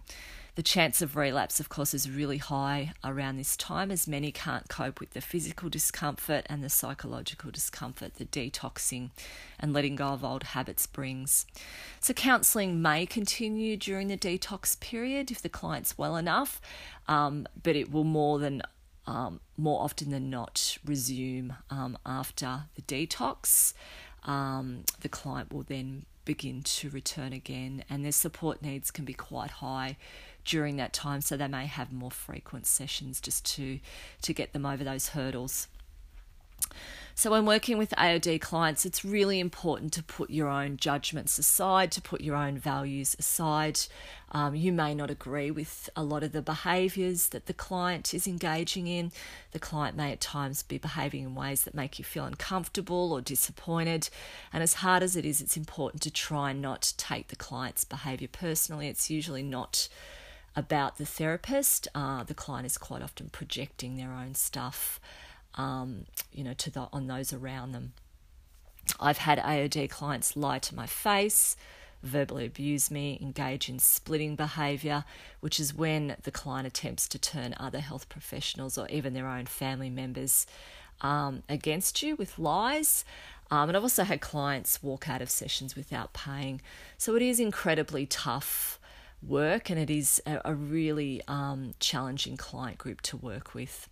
The 0.57 0.63
chance 0.63 1.03
of 1.03 1.15
relapse, 1.15 1.59
of 1.59 1.69
course, 1.69 1.93
is 1.93 2.09
really 2.09 2.39
high 2.39 2.93
around 3.03 3.37
this 3.37 3.55
time 3.55 3.91
as 3.91 4.07
many 4.07 4.31
can't 4.31 4.67
cope 4.67 4.99
with 4.99 5.11
the 5.11 5.21
physical 5.21 5.69
discomfort 5.69 6.47
and 6.49 6.63
the 6.63 6.69
psychological 6.69 7.51
discomfort 7.51 8.15
that 8.15 8.31
detoxing 8.31 9.11
and 9.59 9.71
letting 9.71 9.95
go 9.95 10.07
of 10.07 10.23
old 10.23 10.41
habits 10.41 10.87
brings. 10.87 11.45
So, 11.99 12.15
counselling 12.15 12.81
may 12.81 13.05
continue 13.05 13.77
during 13.77 14.07
the 14.07 14.17
detox 14.17 14.79
period 14.79 15.29
if 15.29 15.43
the 15.43 15.47
client's 15.47 15.95
well 15.95 16.15
enough, 16.15 16.59
um, 17.07 17.45
but 17.61 17.75
it 17.75 17.91
will 17.91 18.03
more 18.03 18.39
than 18.39 18.63
um, 19.05 19.41
more 19.57 19.83
often 19.83 20.09
than 20.09 20.31
not 20.31 20.79
resume 20.83 21.53
um, 21.69 21.99
after 22.03 22.63
the 22.73 22.81
detox. 22.81 23.75
Um, 24.23 24.85
the 25.01 25.09
client 25.09 25.53
will 25.53 25.61
then 25.61 26.07
begin 26.25 26.63
to 26.63 26.89
return 26.89 27.31
again, 27.31 27.83
and 27.91 28.03
their 28.03 28.11
support 28.11 28.63
needs 28.63 28.89
can 28.89 29.05
be 29.05 29.13
quite 29.13 29.51
high 29.51 29.97
during 30.47 30.77
that 30.77 30.93
time, 30.93 31.21
so 31.21 31.37
they 31.37 31.47
may 31.47 31.67
have 31.67 31.93
more 31.93 32.11
frequent 32.11 32.65
sessions 32.65 33.21
just 33.21 33.45
to 33.55 33.79
to 34.23 34.33
get 34.33 34.53
them 34.53 34.65
over 34.65 34.83
those 34.83 35.09
hurdles. 35.09 35.67
So, 37.15 37.31
when 37.31 37.47
working 37.47 37.79
with 37.79 37.95
AOD 37.97 38.39
clients, 38.41 38.85
it's 38.85 39.03
really 39.03 39.39
important 39.39 39.91
to 39.93 40.03
put 40.03 40.29
your 40.29 40.49
own 40.49 40.77
judgments 40.77 41.39
aside, 41.39 41.91
to 41.93 42.01
put 42.01 42.21
your 42.21 42.35
own 42.35 42.59
values 42.59 43.15
aside. 43.17 43.79
Um, 44.31 44.53
you 44.53 44.71
may 44.71 44.93
not 44.93 45.09
agree 45.09 45.49
with 45.49 45.89
a 45.95 46.03
lot 46.03 46.21
of 46.21 46.31
the 46.31 46.43
behaviours 46.43 47.29
that 47.29 47.47
the 47.47 47.55
client 47.55 48.13
is 48.13 48.27
engaging 48.27 48.85
in. 48.85 49.11
The 49.51 49.57
client 49.57 49.97
may 49.97 50.11
at 50.11 50.21
times 50.21 50.61
be 50.61 50.77
behaving 50.77 51.23
in 51.23 51.33
ways 51.33 51.63
that 51.63 51.73
make 51.73 51.97
you 51.97 52.05
feel 52.05 52.25
uncomfortable 52.25 53.11
or 53.11 53.21
disappointed. 53.21 54.09
And 54.53 54.61
as 54.61 54.75
hard 54.75 55.01
as 55.01 55.15
it 55.15 55.25
is, 55.25 55.41
it's 55.41 55.57
important 55.57 56.03
to 56.03 56.11
try 56.11 56.53
not 56.53 56.93
take 56.97 57.29
the 57.29 57.35
client's 57.35 57.83
behaviour 57.83 58.29
personally. 58.31 58.89
It's 58.89 59.09
usually 59.09 59.41
not 59.41 59.89
about 60.57 60.97
the 60.97 61.05
therapist. 61.05 61.87
Uh, 61.95 62.23
the 62.25 62.33
client 62.33 62.65
is 62.65 62.77
quite 62.77 63.01
often 63.01 63.29
projecting 63.29 63.95
their 63.95 64.11
own 64.11 64.35
stuff 64.35 64.99
um, 65.57 66.05
you 66.31 66.43
know, 66.43 66.53
to 66.53 66.69
the 66.69 66.87
on 66.93 67.07
those 67.07 67.33
around 67.33 67.71
them. 67.71 67.93
I've 68.99 69.17
had 69.17 69.39
AOD 69.39 69.89
clients 69.89 70.37
lie 70.37 70.59
to 70.59 70.75
my 70.75 70.85
face, 70.85 71.57
verbally 72.01 72.45
abuse 72.45 72.89
me, 72.89 73.19
engage 73.21 73.67
in 73.67 73.79
splitting 73.79 74.35
behaviour, 74.35 75.03
which 75.41 75.59
is 75.59 75.73
when 75.73 76.15
the 76.23 76.31
client 76.31 76.67
attempts 76.67 77.07
to 77.09 77.19
turn 77.19 77.53
other 77.59 77.79
health 77.79 78.07
professionals 78.07 78.77
or 78.77 78.87
even 78.87 79.13
their 79.13 79.27
own 79.27 79.45
family 79.45 79.89
members 79.89 80.45
um, 81.01 81.43
against 81.49 82.01
you 82.01 82.15
with 82.15 82.39
lies. 82.39 83.03
Um, 83.51 83.69
and 83.69 83.77
I've 83.77 83.83
also 83.83 84.03
had 84.03 84.21
clients 84.21 84.83
walk 84.83 85.09
out 85.09 85.21
of 85.21 85.29
sessions 85.29 85.75
without 85.75 86.13
paying. 86.13 86.61
So 86.97 87.15
it 87.15 87.21
is 87.21 87.39
incredibly 87.39 88.05
tough 88.05 88.76
work 89.25 89.69
and 89.69 89.79
it 89.79 89.89
is 89.89 90.21
a, 90.25 90.39
a 90.45 90.53
really 90.53 91.21
um, 91.27 91.73
challenging 91.79 92.37
client 92.37 92.77
group 92.77 93.01
to 93.01 93.17
work 93.17 93.53
with. 93.53 93.89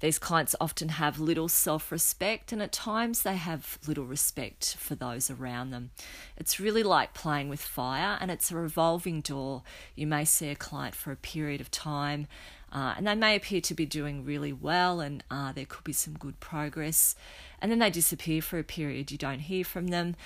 These 0.00 0.18
clients 0.18 0.56
often 0.60 0.90
have 0.90 1.20
little 1.20 1.48
self 1.48 1.92
respect 1.92 2.52
and 2.52 2.62
at 2.62 2.72
times 2.72 3.22
they 3.22 3.36
have 3.36 3.78
little 3.86 4.04
respect 4.04 4.76
for 4.78 4.94
those 4.94 5.30
around 5.30 5.70
them. 5.70 5.90
It's 6.36 6.58
really 6.58 6.82
like 6.82 7.14
playing 7.14 7.48
with 7.48 7.60
fire 7.60 8.18
and 8.20 8.30
it's 8.30 8.50
a 8.50 8.56
revolving 8.56 9.20
door. 9.20 9.62
You 9.94 10.06
may 10.06 10.24
see 10.24 10.48
a 10.48 10.56
client 10.56 10.94
for 10.94 11.12
a 11.12 11.16
period 11.16 11.60
of 11.60 11.70
time. 11.70 12.26
Uh, 12.72 12.94
and 12.96 13.06
they 13.06 13.14
may 13.14 13.36
appear 13.36 13.60
to 13.60 13.74
be 13.74 13.84
doing 13.84 14.24
really 14.24 14.52
well, 14.52 14.98
and 14.98 15.22
uh, 15.30 15.52
there 15.52 15.66
could 15.66 15.84
be 15.84 15.92
some 15.92 16.14
good 16.14 16.40
progress. 16.40 17.14
And 17.60 17.70
then 17.70 17.80
they 17.80 17.90
disappear 17.90 18.40
for 18.40 18.58
a 18.58 18.64
period. 18.64 19.10
You 19.10 19.18
don't 19.18 19.40
hear 19.40 19.62
from 19.62 19.88
them, 19.88 20.16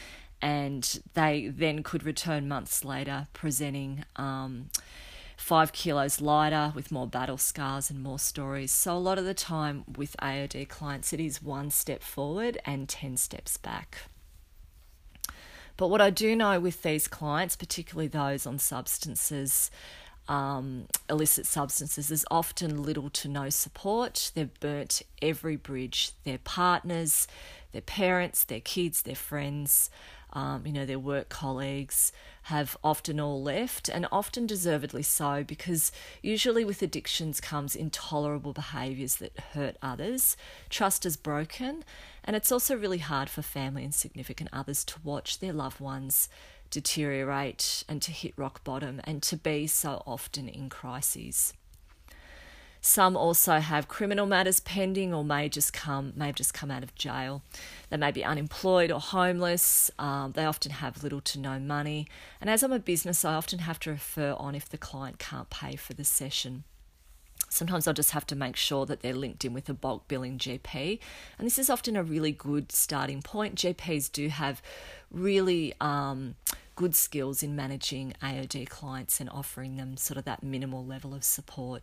and 0.46 1.00
they 1.14 1.48
then 1.48 1.82
could 1.82 2.04
return 2.04 2.46
months 2.46 2.84
later 2.84 3.26
presenting 3.32 4.04
um, 4.14 4.70
five 5.36 5.72
kilos 5.72 6.20
lighter 6.20 6.70
with 6.72 6.92
more 6.92 7.08
battle 7.08 7.36
scars 7.36 7.90
and 7.90 8.00
more 8.00 8.20
stories. 8.20 8.70
So, 8.70 8.96
a 8.96 8.98
lot 8.98 9.18
of 9.18 9.24
the 9.24 9.34
time 9.34 9.82
with 9.96 10.14
AOD 10.22 10.68
clients, 10.68 11.12
it 11.12 11.18
is 11.18 11.42
one 11.42 11.72
step 11.72 12.00
forward 12.00 12.58
and 12.64 12.88
10 12.88 13.16
steps 13.16 13.56
back. 13.56 13.98
But 15.76 15.88
what 15.88 16.00
I 16.00 16.10
do 16.10 16.36
know 16.36 16.60
with 16.60 16.80
these 16.82 17.08
clients, 17.08 17.56
particularly 17.56 18.06
those 18.06 18.46
on 18.46 18.60
substances, 18.60 19.68
um, 20.28 20.86
illicit 21.10 21.46
substances, 21.46 22.06
there's 22.06 22.24
often 22.30 22.84
little 22.84 23.10
to 23.10 23.28
no 23.28 23.50
support. 23.50 24.30
They've 24.36 24.60
burnt 24.60 25.02
every 25.20 25.56
bridge. 25.56 26.12
Their 26.22 26.38
partners, 26.38 27.26
their 27.72 27.82
parents, 27.82 28.44
their 28.44 28.60
kids, 28.60 29.02
their 29.02 29.16
friends 29.16 29.90
um, 30.36 30.66
you 30.66 30.72
know, 30.72 30.84
their 30.84 30.98
work 30.98 31.30
colleagues 31.30 32.12
have 32.42 32.76
often 32.84 33.18
all 33.18 33.42
left, 33.42 33.88
and 33.88 34.06
often 34.12 34.46
deservedly 34.46 35.02
so, 35.02 35.42
because 35.42 35.90
usually 36.20 36.62
with 36.62 36.82
addictions 36.82 37.40
comes 37.40 37.74
intolerable 37.74 38.52
behaviours 38.52 39.16
that 39.16 39.40
hurt 39.54 39.78
others. 39.80 40.36
Trust 40.68 41.06
is 41.06 41.16
broken, 41.16 41.84
and 42.22 42.36
it's 42.36 42.52
also 42.52 42.76
really 42.76 42.98
hard 42.98 43.30
for 43.30 43.40
family 43.40 43.82
and 43.82 43.94
significant 43.94 44.50
others 44.52 44.84
to 44.84 45.00
watch 45.02 45.38
their 45.38 45.54
loved 45.54 45.80
ones 45.80 46.28
deteriorate 46.68 47.82
and 47.88 48.02
to 48.02 48.12
hit 48.12 48.34
rock 48.36 48.62
bottom 48.62 49.00
and 49.04 49.22
to 49.22 49.38
be 49.38 49.66
so 49.66 50.02
often 50.06 50.50
in 50.50 50.68
crises. 50.68 51.54
Some 52.86 53.16
also 53.16 53.58
have 53.58 53.88
criminal 53.88 54.26
matters 54.26 54.60
pending 54.60 55.12
or 55.12 55.24
may 55.24 55.48
just 55.48 55.72
come 55.72 56.12
may 56.14 56.26
have 56.26 56.36
just 56.36 56.54
come 56.54 56.70
out 56.70 56.84
of 56.84 56.94
jail. 56.94 57.42
They 57.90 57.96
may 57.96 58.12
be 58.12 58.24
unemployed 58.24 58.92
or 58.92 59.00
homeless. 59.00 59.90
Um, 59.98 60.30
they 60.36 60.44
often 60.44 60.70
have 60.70 61.02
little 61.02 61.20
to 61.22 61.40
no 61.40 61.58
money. 61.58 62.06
And 62.40 62.48
as 62.48 62.62
I'm 62.62 62.70
a 62.70 62.78
business, 62.78 63.24
I 63.24 63.34
often 63.34 63.58
have 63.58 63.80
to 63.80 63.90
refer 63.90 64.34
on 64.38 64.54
if 64.54 64.68
the 64.68 64.78
client 64.78 65.18
can't 65.18 65.50
pay 65.50 65.74
for 65.74 65.94
the 65.94 66.04
session. 66.04 66.62
Sometimes 67.48 67.88
I'll 67.88 67.92
just 67.92 68.12
have 68.12 68.26
to 68.28 68.36
make 68.36 68.54
sure 68.54 68.86
that 68.86 69.00
they're 69.00 69.14
linked 69.14 69.44
in 69.44 69.52
with 69.52 69.68
a 69.68 69.74
bulk 69.74 70.06
billing 70.06 70.38
GP. 70.38 71.00
And 71.38 71.46
this 71.46 71.58
is 71.58 71.68
often 71.68 71.96
a 71.96 72.04
really 72.04 72.30
good 72.30 72.70
starting 72.70 73.20
point. 73.20 73.56
GPs 73.56 74.12
do 74.12 74.28
have 74.28 74.62
really 75.10 75.74
um, 75.80 76.36
good 76.76 76.94
skills 76.94 77.42
in 77.42 77.56
managing 77.56 78.12
AOD 78.22 78.68
clients 78.68 79.18
and 79.18 79.28
offering 79.28 79.76
them 79.76 79.96
sort 79.96 80.18
of 80.18 80.24
that 80.26 80.44
minimal 80.44 80.86
level 80.86 81.14
of 81.14 81.24
support. 81.24 81.82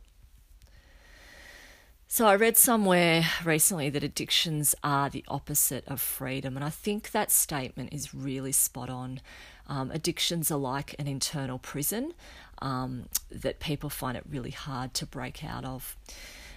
So, 2.16 2.28
I 2.28 2.36
read 2.36 2.58
somewhere 2.58 3.26
recently 3.44 3.90
that 3.90 4.04
addictions 4.04 4.76
are 4.84 5.10
the 5.10 5.26
opposite 5.28 5.84
of 5.88 6.00
freedom, 6.00 6.56
and 6.56 6.64
I 6.64 6.70
think 6.70 7.10
that 7.10 7.32
statement 7.32 7.92
is 7.92 8.14
really 8.14 8.52
spot 8.52 8.88
on. 8.88 9.20
Um, 9.68 9.90
addictions 9.90 10.52
are 10.52 10.60
like 10.60 10.94
an 11.00 11.08
internal 11.08 11.58
prison 11.58 12.14
um, 12.62 13.10
that 13.32 13.60
people 13.60 13.90
find 13.90 14.16
it 14.16 14.26
really 14.30 14.52
hard 14.52 14.94
to 14.94 15.08
break 15.08 15.44
out 15.44 15.66
of. 15.66 15.98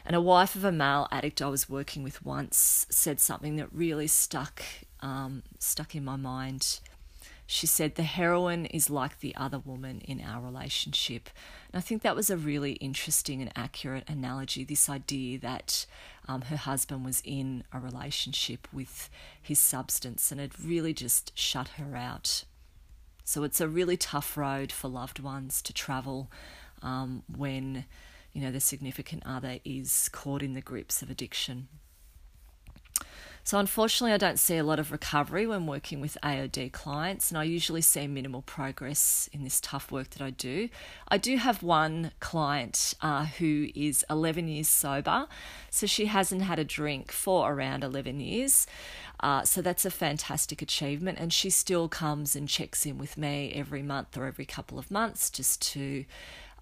And 0.04 0.14
a 0.14 0.20
wife 0.20 0.56
of 0.56 0.64
a 0.64 0.70
male 0.70 1.08
addict 1.10 1.40
I 1.40 1.48
was 1.48 1.70
working 1.70 2.02
with 2.02 2.22
once 2.22 2.86
said 2.90 3.18
something 3.18 3.56
that 3.56 3.72
really 3.72 4.08
stuck 4.08 4.62
um, 5.00 5.42
stuck 5.58 5.94
in 5.94 6.04
my 6.04 6.16
mind. 6.16 6.80
She 7.46 7.66
said, 7.66 7.94
The 7.94 8.02
heroin 8.02 8.66
is 8.66 8.90
like 8.90 9.20
the 9.20 9.34
other 9.36 9.58
woman 9.58 10.00
in 10.00 10.20
our 10.20 10.40
relationship. 10.42 11.30
And 11.72 11.78
I 11.78 11.80
think 11.80 12.02
that 12.02 12.16
was 12.16 12.28
a 12.28 12.36
really 12.36 12.72
interesting 12.72 13.40
and 13.40 13.52
accurate 13.54 14.08
analogy 14.08 14.64
this 14.64 14.88
idea 14.88 15.38
that 15.40 15.86
um, 16.26 16.42
her 16.42 16.56
husband 16.56 17.04
was 17.04 17.22
in 17.24 17.62
a 17.72 17.78
relationship 17.78 18.66
with 18.72 19.08
his 19.40 19.60
substance 19.60 20.32
and 20.32 20.40
it 20.40 20.52
really 20.62 20.92
just 20.92 21.32
shut 21.38 21.68
her 21.78 21.96
out. 21.96 22.44
So 23.24 23.44
it's 23.44 23.60
a 23.60 23.68
really 23.68 23.96
tough 23.96 24.36
road 24.36 24.72
for 24.72 24.88
loved 24.88 25.20
ones 25.20 25.62
to 25.62 25.72
travel 25.72 26.30
um, 26.82 27.22
when 27.34 27.84
you 28.32 28.42
know 28.42 28.52
the 28.52 28.60
significant 28.60 29.22
other 29.24 29.58
is 29.64 30.08
caught 30.10 30.42
in 30.42 30.52
the 30.52 30.60
grips 30.60 31.02
of 31.02 31.10
addiction. 31.10 31.68
So, 33.46 33.60
unfortunately, 33.60 34.12
I 34.12 34.16
don't 34.16 34.40
see 34.40 34.56
a 34.56 34.64
lot 34.64 34.80
of 34.80 34.90
recovery 34.90 35.46
when 35.46 35.68
working 35.68 36.00
with 36.00 36.18
AOD 36.20 36.72
clients, 36.72 37.30
and 37.30 37.38
I 37.38 37.44
usually 37.44 37.80
see 37.80 38.08
minimal 38.08 38.42
progress 38.42 39.30
in 39.32 39.44
this 39.44 39.60
tough 39.60 39.92
work 39.92 40.10
that 40.10 40.20
I 40.20 40.30
do. 40.30 40.68
I 41.06 41.16
do 41.16 41.36
have 41.36 41.62
one 41.62 42.10
client 42.18 42.94
uh, 43.00 43.26
who 43.26 43.68
is 43.76 44.04
11 44.10 44.48
years 44.48 44.68
sober, 44.68 45.28
so 45.70 45.86
she 45.86 46.06
hasn't 46.06 46.42
had 46.42 46.58
a 46.58 46.64
drink 46.64 47.12
for 47.12 47.52
around 47.52 47.84
11 47.84 48.18
years. 48.18 48.66
Uh, 49.20 49.44
so 49.44 49.62
that's 49.62 49.84
a 49.84 49.92
fantastic 49.92 50.60
achievement, 50.60 51.16
and 51.20 51.32
she 51.32 51.48
still 51.48 51.88
comes 51.88 52.34
and 52.34 52.48
checks 52.48 52.84
in 52.84 52.98
with 52.98 53.16
me 53.16 53.52
every 53.54 53.80
month 53.80 54.18
or 54.18 54.26
every 54.26 54.44
couple 54.44 54.76
of 54.76 54.90
months 54.90 55.30
just 55.30 55.62
to 55.62 56.04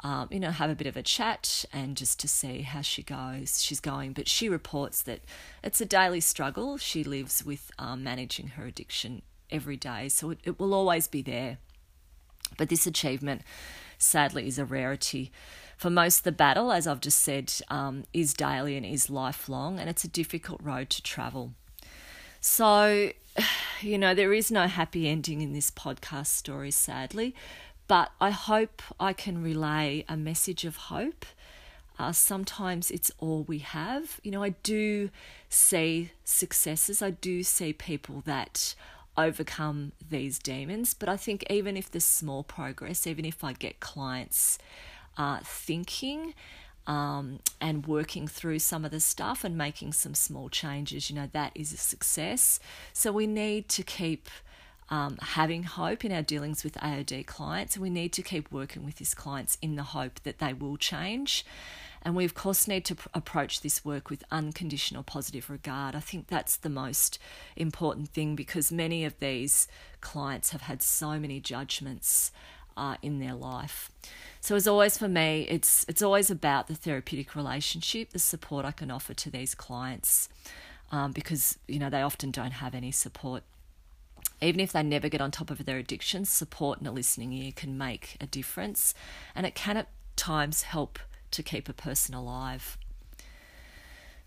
um, 0.03 0.29
you 0.31 0.41
know, 0.41 0.51
have 0.51 0.71
a 0.71 0.75
bit 0.75 0.87
of 0.87 0.97
a 0.97 1.03
chat 1.03 1.65
and 1.73 1.97
just 1.97 2.21
to 2.21 2.29
see 2.29 2.63
how 2.63 2.83
she 2.83 3.03
goes. 3.03 3.63
She's 3.63 3.81
going, 3.81 4.13
but 4.13 4.29
she 4.29 4.49
reports 4.49 5.03
that 5.03 5.21
it's 5.63 5.81
a 5.81 5.87
daily 5.87 6.21
struggle. 6.21 6.77
She 6.77 7.05
lives 7.05 7.45
with 7.45 7.71
um, 7.79 8.03
managing 8.03 8.49
her 8.49 8.67
addiction 8.67 9.23
every 9.51 9.77
day, 9.77 10.09
so 10.09 10.31
it, 10.31 10.39
it 10.45 10.59
will 10.59 10.75
always 10.75 11.09
be 11.09 11.23
there. 11.23 11.59
But 12.59 12.69
this 12.69 12.87
achievement, 12.87 13.43
sadly, 13.99 14.47
is 14.47 14.59
a 14.59 14.65
rarity. 14.65 15.33
For 15.77 15.91
most, 15.91 16.25
the 16.25 16.33
battle, 16.33 16.71
as 16.71 16.87
I've 16.87 17.01
just 17.01 17.21
said, 17.21 17.53
um, 17.69 18.05
is 18.13 18.35
daily 18.35 18.77
and 18.77 18.87
is 18.87 19.11
lifelong, 19.11 19.79
and 19.79 19.89
it's 19.89 20.05
a 20.05 20.09
difficult 20.09 20.61
road 20.63 20.91
to 20.91 21.03
travel. 21.03 21.53
So, 22.41 23.11
you 23.81 23.99
know, 23.99 24.15
there 24.15 24.33
is 24.33 24.51
no 24.51 24.67
happy 24.67 25.09
ending 25.09 25.41
in 25.41 25.53
this 25.53 25.71
podcast 25.71 26.27
story, 26.27 26.71
sadly, 26.71 27.35
But 27.87 28.13
I 28.21 28.31
hope 28.31 28.83
I 28.99 29.13
can 29.13 29.43
relay 29.43 30.05
a 30.09 30.17
message 30.17 30.65
of 30.65 30.77
hope. 30.77 31.27
Uh, 31.99 32.13
sometimes 32.13 32.91
it's 32.91 33.11
all 33.19 33.45
we 33.45 33.59
have. 33.59 34.21
You 34.23 34.31
know, 34.33 34.43
I 34.43 34.51
do 34.63 35.11
see 35.49 36.11
successes, 36.25 37.03
I 37.03 37.11
do 37.11 37.43
see 37.43 37.73
people 37.73 38.23
that 38.25 38.75
overcome 39.17 39.93
these 40.11 40.41
demons, 40.41 40.93
but 40.93 41.09
I 41.09 41.17
think 41.17 41.45
even 41.49 41.77
if 41.77 41.91
there's 41.91 42.05
small 42.05 42.43
progress, 42.43 43.07
even 43.07 43.25
if 43.25 43.45
I 43.45 43.53
get 43.53 43.79
clients 43.79 44.59
uh, 45.17 45.39
thinking, 45.45 46.35
um, 46.87 47.39
and 47.61 47.87
working 47.87 48.29
through 48.29 48.59
some 48.59 48.85
of 48.85 48.91
the 48.91 49.01
stuff 49.01 49.45
and 49.45 49.57
making 49.57 49.93
some 49.93 50.15
small 50.15 50.49
changes, 50.49 51.09
you 51.09 51.17
know, 51.17 51.29
that 51.33 51.53
is 51.55 51.73
a 51.73 51.77
success. 51.77 52.61
So 52.93 53.13
we 53.13 53.27
need 53.27 53.69
to 53.71 53.83
keep 53.83 54.29
um, 54.95 55.17
having 55.21 55.65
hope 55.65 56.05
in 56.05 56.13
our 56.13 56.23
dealings 56.23 56.63
with 56.63 56.75
AOD 56.75 57.27
clients, 57.27 57.75
and 57.75 57.83
we 57.83 57.91
need 57.91 58.13
to 58.13 58.23
keep 58.23 58.53
working 58.53 58.85
with 58.85 58.97
these 58.97 59.13
clients 59.13 59.59
in 59.61 59.75
the 59.75 59.83
hope 59.83 60.21
that 60.23 60.39
they 60.39 60.53
will 60.53 60.77
change. 60.77 61.45
And 62.03 62.15
we, 62.15 62.25
of 62.25 62.35
course, 62.35 62.69
need 62.69 62.85
to 62.85 62.95
pr- 62.95 63.09
approach 63.13 63.61
this 63.61 63.85
work 63.85 64.09
with 64.09 64.23
unconditional 64.31 65.03
positive 65.03 65.51
regard. 65.51 65.97
I 65.97 66.01
think 66.01 66.29
that's 66.29 66.55
the 66.55 66.69
most 66.69 67.19
important 67.57 68.11
thing 68.11 68.37
because 68.37 68.71
many 68.71 69.05
of 69.05 69.19
these 69.19 69.67
clients 70.01 70.51
have 70.51 70.61
had 70.61 70.81
so 70.81 71.19
many 71.19 71.41
judgments 71.41 72.31
uh, 72.77 72.95
in 73.03 73.19
their 73.19 73.35
life. 73.35 73.91
So 74.41 74.55
as 74.55 74.69
always 74.69 74.97
for 74.97 75.09
me, 75.09 75.45
it's 75.49 75.85
it's 75.89 76.03
always 76.03 76.31
about 76.31 76.69
the 76.69 76.77
therapeutic 76.77 77.35
relationship, 77.35 78.11
the 78.11 78.21
support 78.21 78.65
I 78.65 78.71
can 78.71 78.93
offer 78.93 79.15
to 79.15 79.31
these 79.31 79.57
clients, 79.57 80.29
um, 80.93 81.11
because 81.11 81.59
you 81.67 81.81
know 81.81 81.91
they 81.91 82.03
often 82.03 82.31
don't 82.31 82.53
have 82.53 82.77
any 82.77 82.93
support. 82.93 83.43
Even 84.45 84.61
if 84.61 84.73
they 84.73 84.83
never 84.83 85.09
get 85.09 85.23
on 85.23 85.31
top 85.31 85.51
of 85.51 85.65
their 85.65 85.79
addictions, 85.79 86.29
support 86.29 86.79
and 86.79 86.87
a 86.87 86.93
listening 86.93 87.33
ear 87.33 87.51
can 87.57 87.79
make 87.79 88.19
a 88.21 88.27
difference, 88.27 88.95
and 89.35 89.47
it 89.47 89.55
can 89.55 89.79
at 89.79 89.89
times 90.17 90.63
help 90.63 90.99
to 91.31 91.43
keep 91.43 91.67
a 91.67 91.73
person 91.73 92.15
alive. 92.15 92.77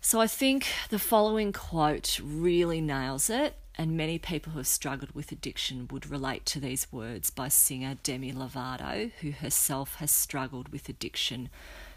So 0.00 0.20
I 0.20 0.26
think 0.26 0.66
the 0.90 0.98
following 0.98 1.52
quote 1.52 2.20
really 2.20 2.80
nails 2.80 3.30
it, 3.30 3.54
and 3.76 3.96
many 3.96 4.18
people 4.18 4.52
who 4.52 4.58
have 4.58 4.66
struggled 4.66 5.12
with 5.12 5.30
addiction 5.30 5.86
would 5.92 6.10
relate 6.10 6.44
to 6.46 6.58
these 6.58 6.90
words 6.90 7.30
by 7.30 7.46
singer 7.46 7.96
Demi 8.02 8.32
Lovato, 8.32 9.12
who 9.20 9.30
herself 9.30 9.94
has 9.96 10.10
struggled 10.10 10.70
with 10.70 10.88
addiction 10.88 11.48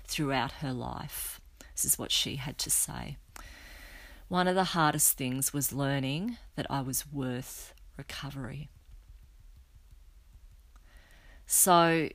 throughout 0.06 0.52
her 0.54 0.74
life. 0.74 1.42
This 1.74 1.86
is 1.86 1.98
what 1.98 2.12
she 2.12 2.36
had 2.36 2.60
to 2.60 2.70
say. 2.70 3.18
One 4.28 4.48
of 4.48 4.54
the 4.54 4.76
hardest 4.76 5.18
things 5.18 5.54
was 5.54 5.74
learning 5.74 6.38
that 6.56 6.68
I 6.70 6.82
was 6.82 7.12
worth 7.12 7.74
recovery. 8.02 8.70
So, 11.46 12.10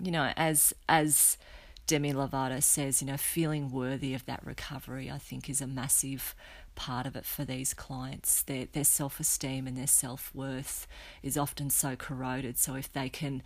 you 0.00 0.10
know, 0.10 0.32
as 0.36 0.74
as 0.88 1.38
Demi 1.86 2.12
Lovato 2.12 2.62
says, 2.62 3.00
you 3.00 3.06
know, 3.06 3.16
feeling 3.16 3.70
worthy 3.70 4.14
of 4.14 4.24
that 4.26 4.44
recovery, 4.44 5.10
I 5.10 5.18
think, 5.18 5.48
is 5.48 5.60
a 5.60 5.66
massive 5.66 6.34
part 6.74 7.06
of 7.06 7.14
it 7.16 7.24
for 7.24 7.44
these 7.44 7.74
clients. 7.74 8.42
Their 8.42 8.66
their 8.72 8.84
self 8.84 9.20
esteem 9.20 9.66
and 9.66 9.76
their 9.76 9.86
self 9.86 10.34
worth 10.34 10.86
is 11.22 11.36
often 11.36 11.70
so 11.70 11.96
corroded. 11.96 12.58
So 12.58 12.74
if 12.74 12.92
they 12.92 13.08
can 13.08 13.42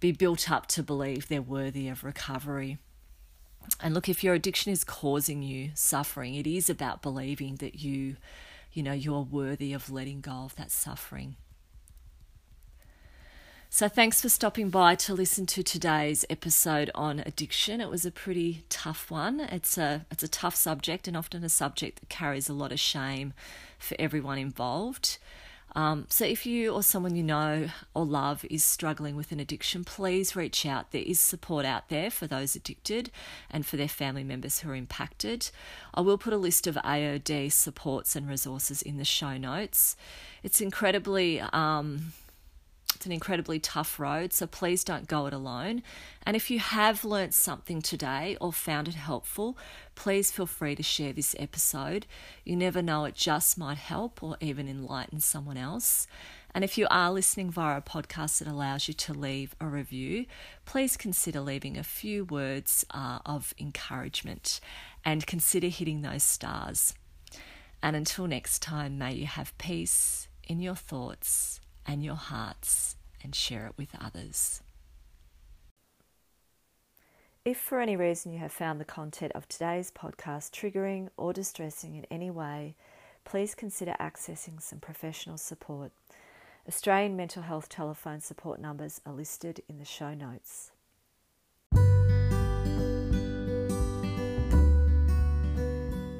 be 0.00 0.12
built 0.12 0.50
up 0.50 0.66
to 0.66 0.82
believe 0.82 1.28
they're 1.28 1.42
worthy 1.42 1.88
of 1.88 2.04
recovery. 2.04 2.78
And 3.80 3.94
look, 3.94 4.08
if 4.08 4.22
your 4.22 4.34
addiction 4.34 4.72
is 4.72 4.84
causing 4.84 5.42
you 5.42 5.70
suffering, 5.74 6.34
it 6.34 6.46
is 6.46 6.70
about 6.70 7.02
believing 7.02 7.56
that 7.56 7.76
you, 7.76 8.16
you 8.76 8.82
know, 8.82 8.92
you're 8.92 9.22
worthy 9.22 9.72
of 9.72 9.90
letting 9.90 10.20
go 10.20 10.30
of 10.30 10.54
that 10.56 10.70
suffering. 10.70 11.36
So, 13.70 13.88
thanks 13.88 14.20
for 14.20 14.28
stopping 14.28 14.68
by 14.68 14.94
to 14.96 15.14
listen 15.14 15.46
to 15.46 15.62
today's 15.62 16.26
episode 16.28 16.90
on 16.94 17.20
addiction. 17.20 17.80
It 17.80 17.88
was 17.88 18.04
a 18.04 18.10
pretty 18.10 18.64
tough 18.68 19.10
one. 19.10 19.40
It's 19.40 19.78
a 19.78 20.04
it's 20.10 20.22
a 20.22 20.28
tough 20.28 20.54
subject 20.54 21.08
and 21.08 21.16
often 21.16 21.42
a 21.42 21.48
subject 21.48 22.00
that 22.00 22.10
carries 22.10 22.50
a 22.50 22.52
lot 22.52 22.70
of 22.70 22.78
shame 22.78 23.32
for 23.78 23.96
everyone 23.98 24.38
involved. 24.38 25.16
Um, 25.76 26.06
so, 26.08 26.24
if 26.24 26.46
you 26.46 26.72
or 26.72 26.82
someone 26.82 27.16
you 27.16 27.22
know 27.22 27.68
or 27.92 28.06
love 28.06 28.46
is 28.50 28.64
struggling 28.64 29.14
with 29.14 29.30
an 29.30 29.38
addiction, 29.38 29.84
please 29.84 30.34
reach 30.34 30.64
out. 30.64 30.90
There 30.90 31.02
is 31.02 31.20
support 31.20 31.66
out 31.66 31.90
there 31.90 32.10
for 32.10 32.26
those 32.26 32.56
addicted 32.56 33.10
and 33.50 33.66
for 33.66 33.76
their 33.76 33.86
family 33.86 34.24
members 34.24 34.60
who 34.60 34.70
are 34.70 34.74
impacted. 34.74 35.50
I 35.92 36.00
will 36.00 36.16
put 36.16 36.32
a 36.32 36.38
list 36.38 36.66
of 36.66 36.76
AOD 36.76 37.52
supports 37.52 38.16
and 38.16 38.26
resources 38.26 38.80
in 38.80 38.96
the 38.96 39.04
show 39.04 39.36
notes. 39.36 39.96
It's 40.42 40.62
incredibly 40.62 41.40
um, 41.40 42.14
it's 42.96 43.04
an 43.04 43.12
incredibly 43.12 43.58
tough 43.58 44.00
road, 44.00 44.32
so 44.32 44.46
please 44.46 44.82
don't 44.82 45.06
go 45.06 45.26
it 45.26 45.34
alone. 45.34 45.82
And 46.24 46.34
if 46.34 46.50
you 46.50 46.58
have 46.58 47.04
learnt 47.04 47.34
something 47.34 47.82
today 47.82 48.38
or 48.40 48.54
found 48.54 48.88
it 48.88 48.94
helpful, 48.94 49.58
please 49.94 50.30
feel 50.30 50.46
free 50.46 50.74
to 50.74 50.82
share 50.82 51.12
this 51.12 51.36
episode. 51.38 52.06
You 52.42 52.56
never 52.56 52.80
know, 52.80 53.04
it 53.04 53.14
just 53.14 53.58
might 53.58 53.76
help 53.76 54.22
or 54.22 54.38
even 54.40 54.66
enlighten 54.66 55.20
someone 55.20 55.58
else. 55.58 56.06
And 56.54 56.64
if 56.64 56.78
you 56.78 56.86
are 56.90 57.12
listening 57.12 57.50
via 57.50 57.76
a 57.76 57.82
podcast 57.82 58.38
that 58.38 58.48
allows 58.48 58.88
you 58.88 58.94
to 58.94 59.12
leave 59.12 59.54
a 59.60 59.66
review, 59.66 60.24
please 60.64 60.96
consider 60.96 61.40
leaving 61.40 61.76
a 61.76 61.84
few 61.84 62.24
words 62.24 62.86
uh, 62.92 63.18
of 63.26 63.52
encouragement 63.58 64.58
and 65.04 65.26
consider 65.26 65.68
hitting 65.68 66.00
those 66.00 66.22
stars. 66.22 66.94
And 67.82 67.94
until 67.94 68.26
next 68.26 68.62
time, 68.62 68.96
may 68.96 69.12
you 69.12 69.26
have 69.26 69.56
peace 69.58 70.28
in 70.44 70.60
your 70.60 70.76
thoughts 70.76 71.60
and 71.86 72.02
your 72.02 72.16
hearts 72.16 72.96
and 73.22 73.34
share 73.34 73.66
it 73.66 73.74
with 73.76 73.90
others. 74.00 74.62
If 77.44 77.58
for 77.58 77.80
any 77.80 77.96
reason 77.96 78.32
you 78.32 78.40
have 78.40 78.50
found 78.50 78.80
the 78.80 78.84
content 78.84 79.30
of 79.36 79.46
today's 79.46 79.92
podcast 79.92 80.50
triggering 80.50 81.10
or 81.16 81.32
distressing 81.32 81.94
in 81.94 82.04
any 82.10 82.28
way, 82.30 82.74
please 83.24 83.54
consider 83.54 83.94
accessing 84.00 84.60
some 84.60 84.80
professional 84.80 85.38
support. 85.38 85.92
Australian 86.66 87.16
mental 87.16 87.42
health 87.42 87.68
telephone 87.68 88.20
support 88.20 88.60
numbers 88.60 89.00
are 89.06 89.12
listed 89.12 89.62
in 89.68 89.78
the 89.78 89.84
show 89.84 90.12
notes. 90.12 90.72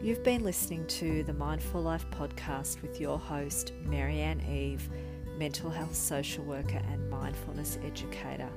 You've 0.00 0.22
been 0.22 0.44
listening 0.44 0.87
to 0.87 1.24
the 1.24 1.33
Mindful 1.33 1.83
Life 1.83 2.09
podcast 2.12 2.81
with 2.83 3.00
your 3.00 3.18
host, 3.18 3.72
Marianne 3.85 4.40
Eve 4.42 4.88
mental 5.37 5.70
health 5.70 5.94
social 5.94 6.44
worker 6.44 6.81
and 6.90 7.11
mindfulness 7.11 7.79
educator. 7.85 8.49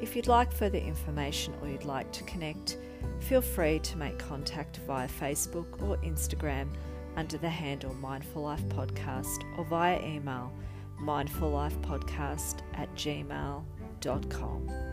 If 0.00 0.16
you'd 0.16 0.26
like 0.26 0.52
further 0.52 0.78
information 0.78 1.54
or 1.60 1.68
you'd 1.68 1.84
like 1.84 2.10
to 2.12 2.24
connect, 2.24 2.78
feel 3.20 3.42
free 3.42 3.78
to 3.80 3.98
make 3.98 4.18
contact 4.18 4.78
via 4.86 5.08
Facebook 5.08 5.82
or 5.82 5.96
Instagram 5.98 6.68
under 7.16 7.38
the 7.38 7.48
handle 7.48 7.94
Mindful 7.94 8.42
Life 8.42 8.64
Podcast 8.68 9.44
or 9.58 9.64
via 9.64 10.00
email 10.02 10.52
mindfullifepodcast 11.00 12.60
at 12.74 12.94
gmail.com. 12.94 14.89